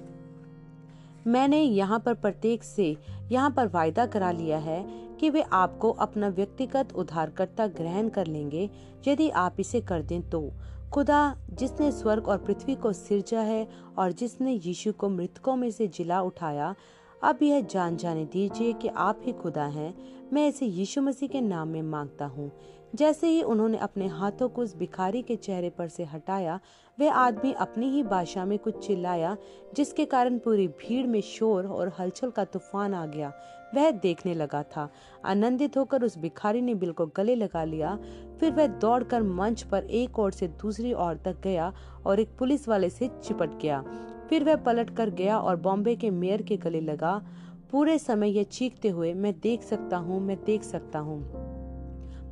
मैंने 1.28 1.62
यहाँ 1.62 2.00
पर 2.00 2.14
प्रत्येक 2.16 2.64
से 2.64 2.96
यहाँ 3.32 3.52
पर 3.52 3.68
वायदा 3.68 4.06
करा 4.06 4.32
लिया 4.32 4.58
है 4.60 4.84
कि 5.20 5.30
वे 5.30 5.42
आपको 5.54 5.92
अपना 5.92 6.28
व्यक्तिगत 6.30 6.94
उधारकर्ता 6.96 7.68
ग्रहण 7.70 8.10
कर 8.10 8.28
लेंगे। 8.28 8.70
यदि 9.08 9.30
आप 9.32 9.60
इसे 9.60 9.82
कर 9.82 10.02
दें 10.02 10.30
तो 10.30 10.50
खुदा 10.94 11.36
जिसने 11.52 11.92
स्वर्ग 11.92 12.28
और 12.28 12.38
पृथ्वी 12.38 12.76
को 12.76 12.92
सिरजा 12.94 13.42
है 13.42 13.68
और 13.98 14.12
जिसने 14.12 14.52
यीशु 14.56 14.92
को 14.94 15.10
मृतकों 15.10 15.56
में 15.56 15.70
से 15.72 15.88
जिला 15.88 16.22
उठाया, 16.22 16.74
अब 17.22 17.40
यह 17.44 17.62
जान 17.64 17.98
जाने 17.98 18.26
दीजिए 18.26 18.74
कि 18.74 18.88
आप 18.88 19.22
ही 19.26 19.32
खुदा 19.34 19.66
हैं। 19.66 19.94
मैं 20.34 20.48
इसे 20.48 20.66
यीशु 20.66 21.02
मसीह 21.02 21.30
के 21.30 21.42
नाम 21.42 21.68
में 21.68 21.82
माँगता 21.82 22.26
हूँ। 22.26 22.52
जैसे 22.96 23.28
ही 23.28 23.42
उन्होंने 23.42 23.78
अपने 23.78 24.08
हाथों 24.08 24.50
को 24.50 24.62
उस 24.62 24.78
भिखारी 24.78 25.22
के 25.22 25.36
चेहरे 25.36 25.70
पर 25.70 25.88
से 25.88 26.04
हटाया, 26.04 26.60
वह 27.00 27.14
आदमी 27.14 27.54
अपनी 27.54 27.90
ही 27.90 28.04
भाषा 28.04 28.46
में 28.46 28.60
कुछ 28.60 28.88
चिल्लाया, 28.88 29.38
जिसके 29.76 30.06
कारण 30.06 30.38
पूरी 30.38 30.68
भीड़ 30.68 31.08
में 31.08 31.22
शोर 31.22 31.68
और 31.68 31.94
हलचल 32.00 32.30
का 32.30 32.44
तूफ़ान 32.44 32.94
आ 32.94 33.06
गया। 33.06 33.34
वह 33.76 33.92
देखने 33.92 34.34
लगा 34.34 34.64
था। 34.64 34.90
आनंदित 35.26 35.78
होकर 35.78 36.04
उस 36.04 36.18
भिखारी 36.18 36.62
ने 36.62 36.76
बिल 36.76 36.92
को 36.92 37.06
गले 37.06 37.36
लगा 37.36 37.64
लिया। 37.64 38.00
फिर 38.40 38.52
वह 38.52 38.68
दौड़कर 38.68 39.24
मंच 39.24 39.64
पर 39.64 39.84
एक 39.84 40.20
ओर 40.20 40.32
से 40.32 40.48
दूसरी 40.48 40.94
ओर 40.94 41.16
तक 41.16 41.42
गया 41.42 41.74
और 42.06 42.20
एक 42.20 42.30
पुलिस 42.40 42.68
वाले 42.68 42.90
से 42.90 43.08
चिपट 43.08 43.50
गया। 43.50 43.84
फिर 44.30 44.44
वह 44.44 44.56
पलट 44.56 44.90
कर 44.90 45.10
गया 45.10 45.40
और 45.40 45.56
बॉम्बे 45.56 45.96
के 45.96 46.10
मेयर 46.10 46.42
के 46.42 46.58
गले 46.58 46.82
लगा। 46.82 47.28
पूरे 47.72 48.00
समय 48.00 48.30
यह 48.30 48.44
चीखते 48.44 48.90
हुए, 48.90 49.14
मैं 49.14 49.40
देख 49.40 49.62
सकता 49.62 49.98
हूँ, 49.98 50.22
मैं 50.22 50.38
देख 50.46 50.64
सकता 50.64 51.00
हूँ। 51.00 51.48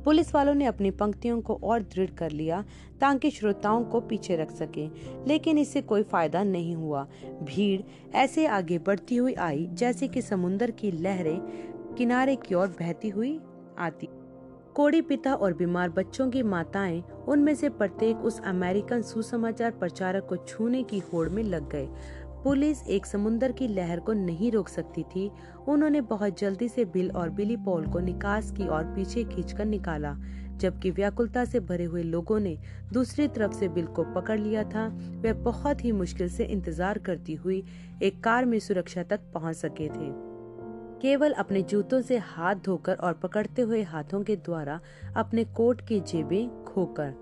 पुलिस 0.04 0.34
वालों 0.34 0.54
ने 0.54 0.64
अपनी 0.64 0.90
पंक्तियों 0.90 1.40
को 1.40 1.60
और 1.64 1.82
दृढ़ 1.82 2.10
कर 2.10 2.30
लिया 2.30 2.64
ताकि 3.00 3.30
श्रोताओं 3.30 3.84
को 3.84 4.00
पीछे 4.00 4.36
रख 4.36 4.50
सके, 4.50 4.86
लेकिन 5.26 5.58
इससे 5.58 5.82
कोई 5.82 6.02
फ़ायदा 6.02 6.42
नहीं 6.42 6.76
हुआ। 6.76 7.06
भीड़ 7.42 7.80
ऐसे 8.16 8.46
आगे 8.46 8.78
बढ़ती 8.78 9.16
हुई 9.16 9.34
आई 9.34 9.66
जैसे 9.72 10.08
कि 10.08 10.22
समुन्दर 10.22 10.70
की 10.70 10.90
लहरें 10.90 11.40
किनारे 11.98 12.36
की 12.36 12.54
ओर 12.54 12.68
बहती 12.68 13.08
हुई 13.08 13.40
आती। 13.78 14.08
कोड़ी 14.74 15.00
पिता 15.00 15.34
और 15.34 15.52
बीमार 15.52 15.88
बच्चों 15.88 16.30
की 16.30 16.42
माताएँ 16.42 17.02
उनमें 17.28 17.54
से 17.54 17.68
प्रत्येक 17.68 18.16
उस 18.16 18.40
अमेरिकन 18.40 19.02
सुसमाचार 19.02 19.70
प्रचारक 19.70 20.26
को 20.26 20.36
छूने 20.36 20.82
की 20.82 20.98
होड़ 20.98 21.28
में 21.28 21.42
लग 21.42 21.70
गए। 21.70 21.88
पुलिस 22.46 22.82
एक 22.86 23.06
समुन्दर 23.06 23.52
की 23.52 23.66
लहर 23.68 24.00
को 24.00 24.12
नहीं 24.12 24.50
रोक 24.52 24.68
सकती 24.68 25.02
थी। 25.02 25.30
उन्होंने 25.68 26.00
बहुत 26.00 26.38
जल्दी 26.38 26.68
से 26.68 26.84
बिल 26.84 27.10
और 27.10 27.30
बिली 27.30 27.56
पॉल 27.56 27.86
को 27.86 28.00
निकास 28.00 28.50
की 28.52 28.66
और 28.66 28.84
पीछे 28.84 29.24
खींचकर 29.24 29.64
निकाला, 29.64 30.14
जबकि 30.56 30.90
व्याकुलता 30.90 31.44
से 31.44 31.60
भरे 31.60 31.84
हुए 31.84 32.02
लोगों 32.02 32.38
ने 32.40 32.56
दूसरी 32.92 33.26
तरफ़ 33.28 33.52
से 33.52 33.68
बिल 33.68 33.86
को 33.86 34.04
पकड़ 34.14 34.38
लिया 34.40 34.64
था। 34.64 34.86
वे 35.22 35.32
बहुत 35.32 35.84
ही 35.84 35.92
मुश्किल 35.92 36.28
से 36.28 36.44
इंतज़ार 36.44 36.98
करती 36.98 37.34
हुई 37.34 37.62
एक 38.02 38.22
कार 38.24 38.44
में 38.44 38.58
सुरक्षा 38.58 39.02
तक 39.02 39.20
पहुँच 39.34 39.56
सके 39.56 39.88
थे। 39.88 40.10
केवल 41.02 41.32
अपने 41.34 41.62
जूतों 41.62 42.00
से 42.02 42.18
हाथ 42.18 42.54
धोकर 42.56 42.94
और 42.94 43.12
पकड़ते 43.12 43.62
हुए 43.62 43.82
हाथों 43.82 44.22
के 44.22 44.36
द्वारा 44.36 44.80
अपने 45.16 45.44
कोट 45.44 45.86
की 45.88 46.00
जेबें 46.02 46.64
खोकर 46.64 47.14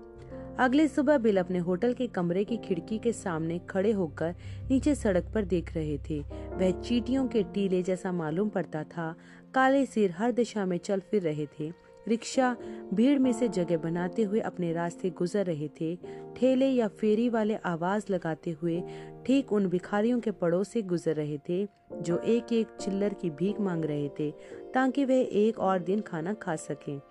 अगली 0.59 0.87
सुबह 0.87 1.17
बिल 1.17 1.37
अपने 1.37 1.59
होटल 1.59 1.93
के 1.93 2.07
कमरे 2.07 2.43
की 2.43 2.57
खिड़की 2.57 2.97
के 2.97 3.11
सामने 3.13 3.59
खड़े 3.59 3.91
होकर 3.91 4.35
नीचे 4.69 4.95
सड़क 4.95 5.31
पर 5.33 5.45
देख 5.45 5.73
रहे 5.73 5.97
थे। 6.09 6.19
वह 6.53 6.81
चीटियों 6.81 7.27
के 7.27 7.43
टीले 7.43 7.81
जैसा 7.83 8.11
मालूम 8.11 8.49
पड़ता 8.49 8.83
था। 8.83 9.15
काले 9.53 9.85
सिर 9.85 10.11
हर 10.11 10.31
दिशा 10.31 10.65
में 10.65 10.77
चल 10.77 10.99
फिर 10.99 11.21
रहे 11.21 11.45
थे। 11.45 11.71
रिक्शा 12.07 12.55
भीड़ 12.93 13.19
में 13.19 13.33
से 13.33 13.47
जगह 13.47 13.77
बनाते 13.77 14.23
हुए 14.23 14.39
अपने 14.39 14.71
रास्ते 14.73 15.09
गुजर 15.09 15.45
रहे 15.45 15.67
थे। 15.81 15.95
ठेले 16.37 16.69
या 16.69 16.87
फेरी 16.87 17.29
वाले 17.29 17.55
आवाज़ 17.55 18.05
लगाते 18.09 18.51
हुए 18.51 18.83
ठीक 19.25 19.53
उन 19.53 19.67
भिखारियों 19.67 20.19
के 20.19 20.31
पड़ोस 20.31 20.69
से 20.69 20.81
गुजर 20.81 21.15
रहे 21.15 21.37
थे, 21.49 21.67
जो 22.01 22.17
एक 22.17 22.53
एक 22.53 22.67
चिल्लर 22.81 23.13
की 23.13 23.29
भीख 23.29 23.59
मांग 23.59 23.85
रहे 23.85 24.09
थे, 24.19 24.31
ताकि 24.73 25.05
वे 25.05 25.21
एक 25.21 25.59
और 25.59 25.79
दिन 25.79 26.01
खाना 26.01 26.33
खा 26.33 26.55
सकें। 26.55 27.01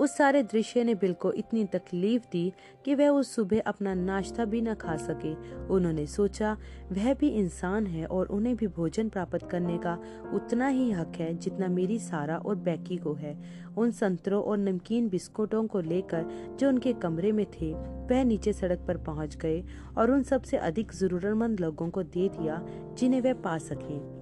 उस 0.00 0.16
सारे 0.16 0.42
दृश्य 0.42 0.84
ने 0.84 0.94
बिल 0.94 1.12
को 1.12 1.32
इतनी 1.32 1.64
तकलीफ़ 1.64 2.22
दी 2.32 2.52
कि 2.84 2.94
वह 2.94 3.08
उस 3.08 3.34
सुबह 3.34 3.60
अपना 3.60 3.94
नाश्ता 3.94 4.44
भी 4.44 4.60
न 4.60 4.74
खा 4.74 4.96
सके। 4.96 5.32
उन्होंने 5.66 6.06
सोचा, 6.06 6.56
वह 6.92 7.14
भी 7.14 7.28
इंसान 7.28 7.86
है 7.86 8.06
और 8.06 8.26
उन्हें 8.26 8.56
भी 8.56 8.66
भोजन 8.66 9.08
प्राप्त 9.08 9.48
करने 9.50 9.78
का 9.78 9.98
उतना 10.34 10.68
ही 10.68 10.90
हक 10.90 11.12
है 11.16 11.34
जितना 11.34 11.68
मेरी 11.68 11.98
सारा 11.98 12.36
और 12.36 12.54
बैकी 12.54 12.96
को 12.96 13.14
है। 13.14 13.36
उन 13.78 13.90
संतरों 13.90 14.42
और 14.42 14.58
नमकीन 14.58 15.08
बिस्कुटों 15.08 15.66
को 15.66 15.80
लेकर 15.80 16.24
जो 16.60 16.68
उनके 16.68 16.92
कमरे 16.92 17.32
में 17.32 17.46
थे, 17.46 17.72
वह 17.74 18.24
नीचे 18.24 18.52
सड़क 18.52 18.84
पर 18.88 18.96
पहुँच 18.96 19.36
गए 19.36 19.62
और 19.98 20.10
उन 20.10 20.22
सबसे 20.22 20.56
अधिक 20.56 20.92
जरूरतमंद 20.92 21.60
लोगों 21.60 21.90
को 21.90 22.02
दे 22.02 22.28
दिया 22.28 22.66
जिन्हें 22.98 23.20
वह 23.20 23.34
पा 23.34 23.58
सके। 23.58 24.19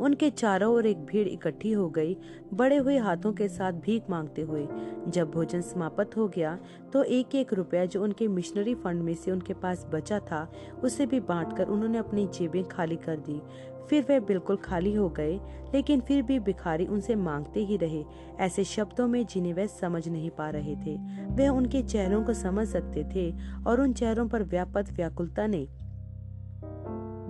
उनके 0.00 0.30
चारों 0.30 0.72
ओर 0.74 0.86
एक 0.86 1.04
भीड़ 1.06 1.26
इकट्ठी 1.28 1.72
हो 1.72 1.88
गई। 1.90 2.16
बड़े 2.54 2.76
हुए 2.76 2.96
हाथों 2.98 3.32
के 3.32 3.48
साथ 3.48 3.72
भीख 3.72 4.10
मांगते 4.10 4.42
हुए। 4.42 4.66
जब 5.08 5.30
भोजन 5.30 5.60
समाप्त 5.60 6.16
हो 6.16 6.28
गया 6.28 6.58
तो 6.92 7.02
एक 7.02 7.34
एक 7.34 7.52
रुपया 7.52 7.84
जो 7.84 8.02
उनके 8.02 8.28
मिशनरी 8.28 8.74
फंड 8.74 9.02
में 9.02 9.14
से 9.14 9.30
उनके 9.30 9.54
पास 9.54 9.86
बचा 9.92 10.18
था, 10.20 10.50
उसे 10.82 11.06
भी 11.06 11.20
बांटकर 11.20 11.68
उन्होंने 11.68 11.98
अपनी 11.98 12.26
जेबें 12.26 12.62
खाली 12.64 12.96
कर 12.96 13.16
दी। 13.18 13.40
फिर 13.88 14.04
वे 14.08 14.18
बिल्कुल 14.20 14.56
खाली 14.56 14.94
हो 14.94 15.08
गए, 15.08 15.34
लेकिन 15.74 16.00
फिर 16.00 16.22
भी 16.22 16.38
भिखारी 16.38 16.86
उनसे 16.86 17.14
मांगते 17.14 17.60
ही 17.60 17.76
रहे। 17.76 18.04
ऐसे 18.40 18.64
शब्दों 18.64 19.06
में 19.08 19.24
जिन्हें 19.26 19.52
वह 19.54 19.66
समझ 19.66 20.08
नहीं 20.08 20.30
पा 20.30 20.48
रहे 20.50 20.76
थे, 20.76 20.96
वे 21.26 21.48
उनके 21.48 21.82
चेहरों 21.82 22.22
को 22.24 22.32
समझ 22.32 22.66
सकते 22.68 23.04
थे 23.04 23.30
और 23.66 23.80
उन 23.80 23.92
चेहरों 23.92 24.28
पर 24.28 24.42
व्यापक 24.42 24.92
व्याकुलता 24.92 25.46
ने 25.46 25.66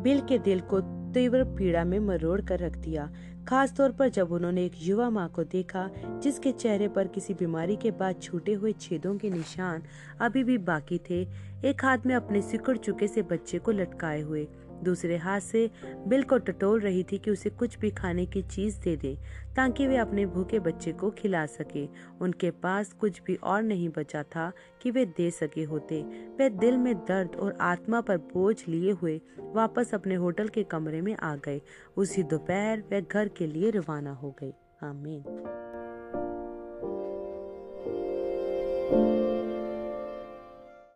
बिल 0.03 0.21
के 0.21 0.39
दिल 0.39 0.61
को 0.61 0.81
तीव्र 1.15 1.45
पीड़ा 1.45 1.85
में 1.85 1.99
मरोड़ 1.99 2.41
कर 2.41 2.59
रख 2.59 2.77
दिया 2.77 3.11
खास 3.49 3.75
तौर 3.77 3.93
पर 3.93 4.09
जब 4.09 4.33
उन्होंने 4.33 4.65
एक 4.65 4.73
युवा 4.83 5.09
माँ 5.11 5.29
को 5.29 5.45
देखा, 5.45 5.91
जिसके 6.23 6.53
चेहरे 6.53 6.89
पर 6.89 7.07
किसी 7.07 7.35
बीमारी 7.35 7.77
के 7.77 7.91
बाद 7.91 8.21
छूटे 8.23 8.53
हुए 8.53 8.73
छेदों 8.73 9.17
के 9.19 9.31
निशान 9.31 9.83
अभी 10.21 10.45
भी 10.45 10.59
बाकी 10.59 10.99
थे, 11.11 11.23
एक 11.65 11.85
हाथ 11.85 11.99
में 12.07 12.15
अपने 12.15 12.43
सिकुड़ 12.43 12.77
चुके 12.77 13.09
से 13.09 13.23
बच्चे 13.23 13.59
को 13.59 13.73
लटकाए 13.73 14.21
हुए। 14.21 14.47
दूसरे 14.85 15.17
हाथ 15.17 15.41
से 15.41 15.71
बिल 16.07 16.23
को 16.23 16.39
टटोल 16.39 16.81
रही 16.81 17.03
थी 17.03 17.19
कि 17.19 17.31
उसे 17.31 17.51
कुछ 17.51 17.79
भी 17.79 17.91
खाने 17.91 18.27
की 18.27 18.43
चीज़ 18.43 18.81
दे 18.81 18.97
दे, 18.97 19.17
ताकि 19.57 19.87
वे 19.87 19.97
अपने 19.97 20.27
भूखे 20.27 20.59
बच्चे 20.59 20.93
को 20.93 21.11
खिला 21.11 21.47
सके। 21.47 21.89
उनके 22.21 22.51
पास 22.51 22.93
कुछ 22.93 23.23
भी 23.27 23.35
और 23.35 23.63
नहीं 23.63 23.89
बचा 23.89 24.23
था 24.23 24.53
कि 24.83 24.91
वे 24.91 25.05
दे 25.07 25.31
सके 25.31 25.63
होते। 25.63 26.03
वे 26.39 26.51
दिल 26.51 26.77
में 26.77 26.95
दर्द 26.97 27.37
और 27.37 27.57
आत्मा 27.61 28.01
पर 28.01 28.17
बोझ 28.17 28.57
लिए 28.69 28.93
हुए 28.93 29.21
वापस 29.41 29.95
अपने 29.95 30.15
होटल 30.15 30.49
के 30.49 30.63
कमरे 30.63 31.01
में 31.01 31.17
आ 31.17 31.37
गए। 31.37 31.61
उसी 31.97 32.23
दोपहर 32.23 32.83
वे 32.91 33.03
घर 33.03 33.29
के 33.29 33.47
लिए 33.47 33.71
रवाना 33.71 34.13
हो 34.13 34.37
गए। 34.41 34.53
आमीन। 34.83 35.25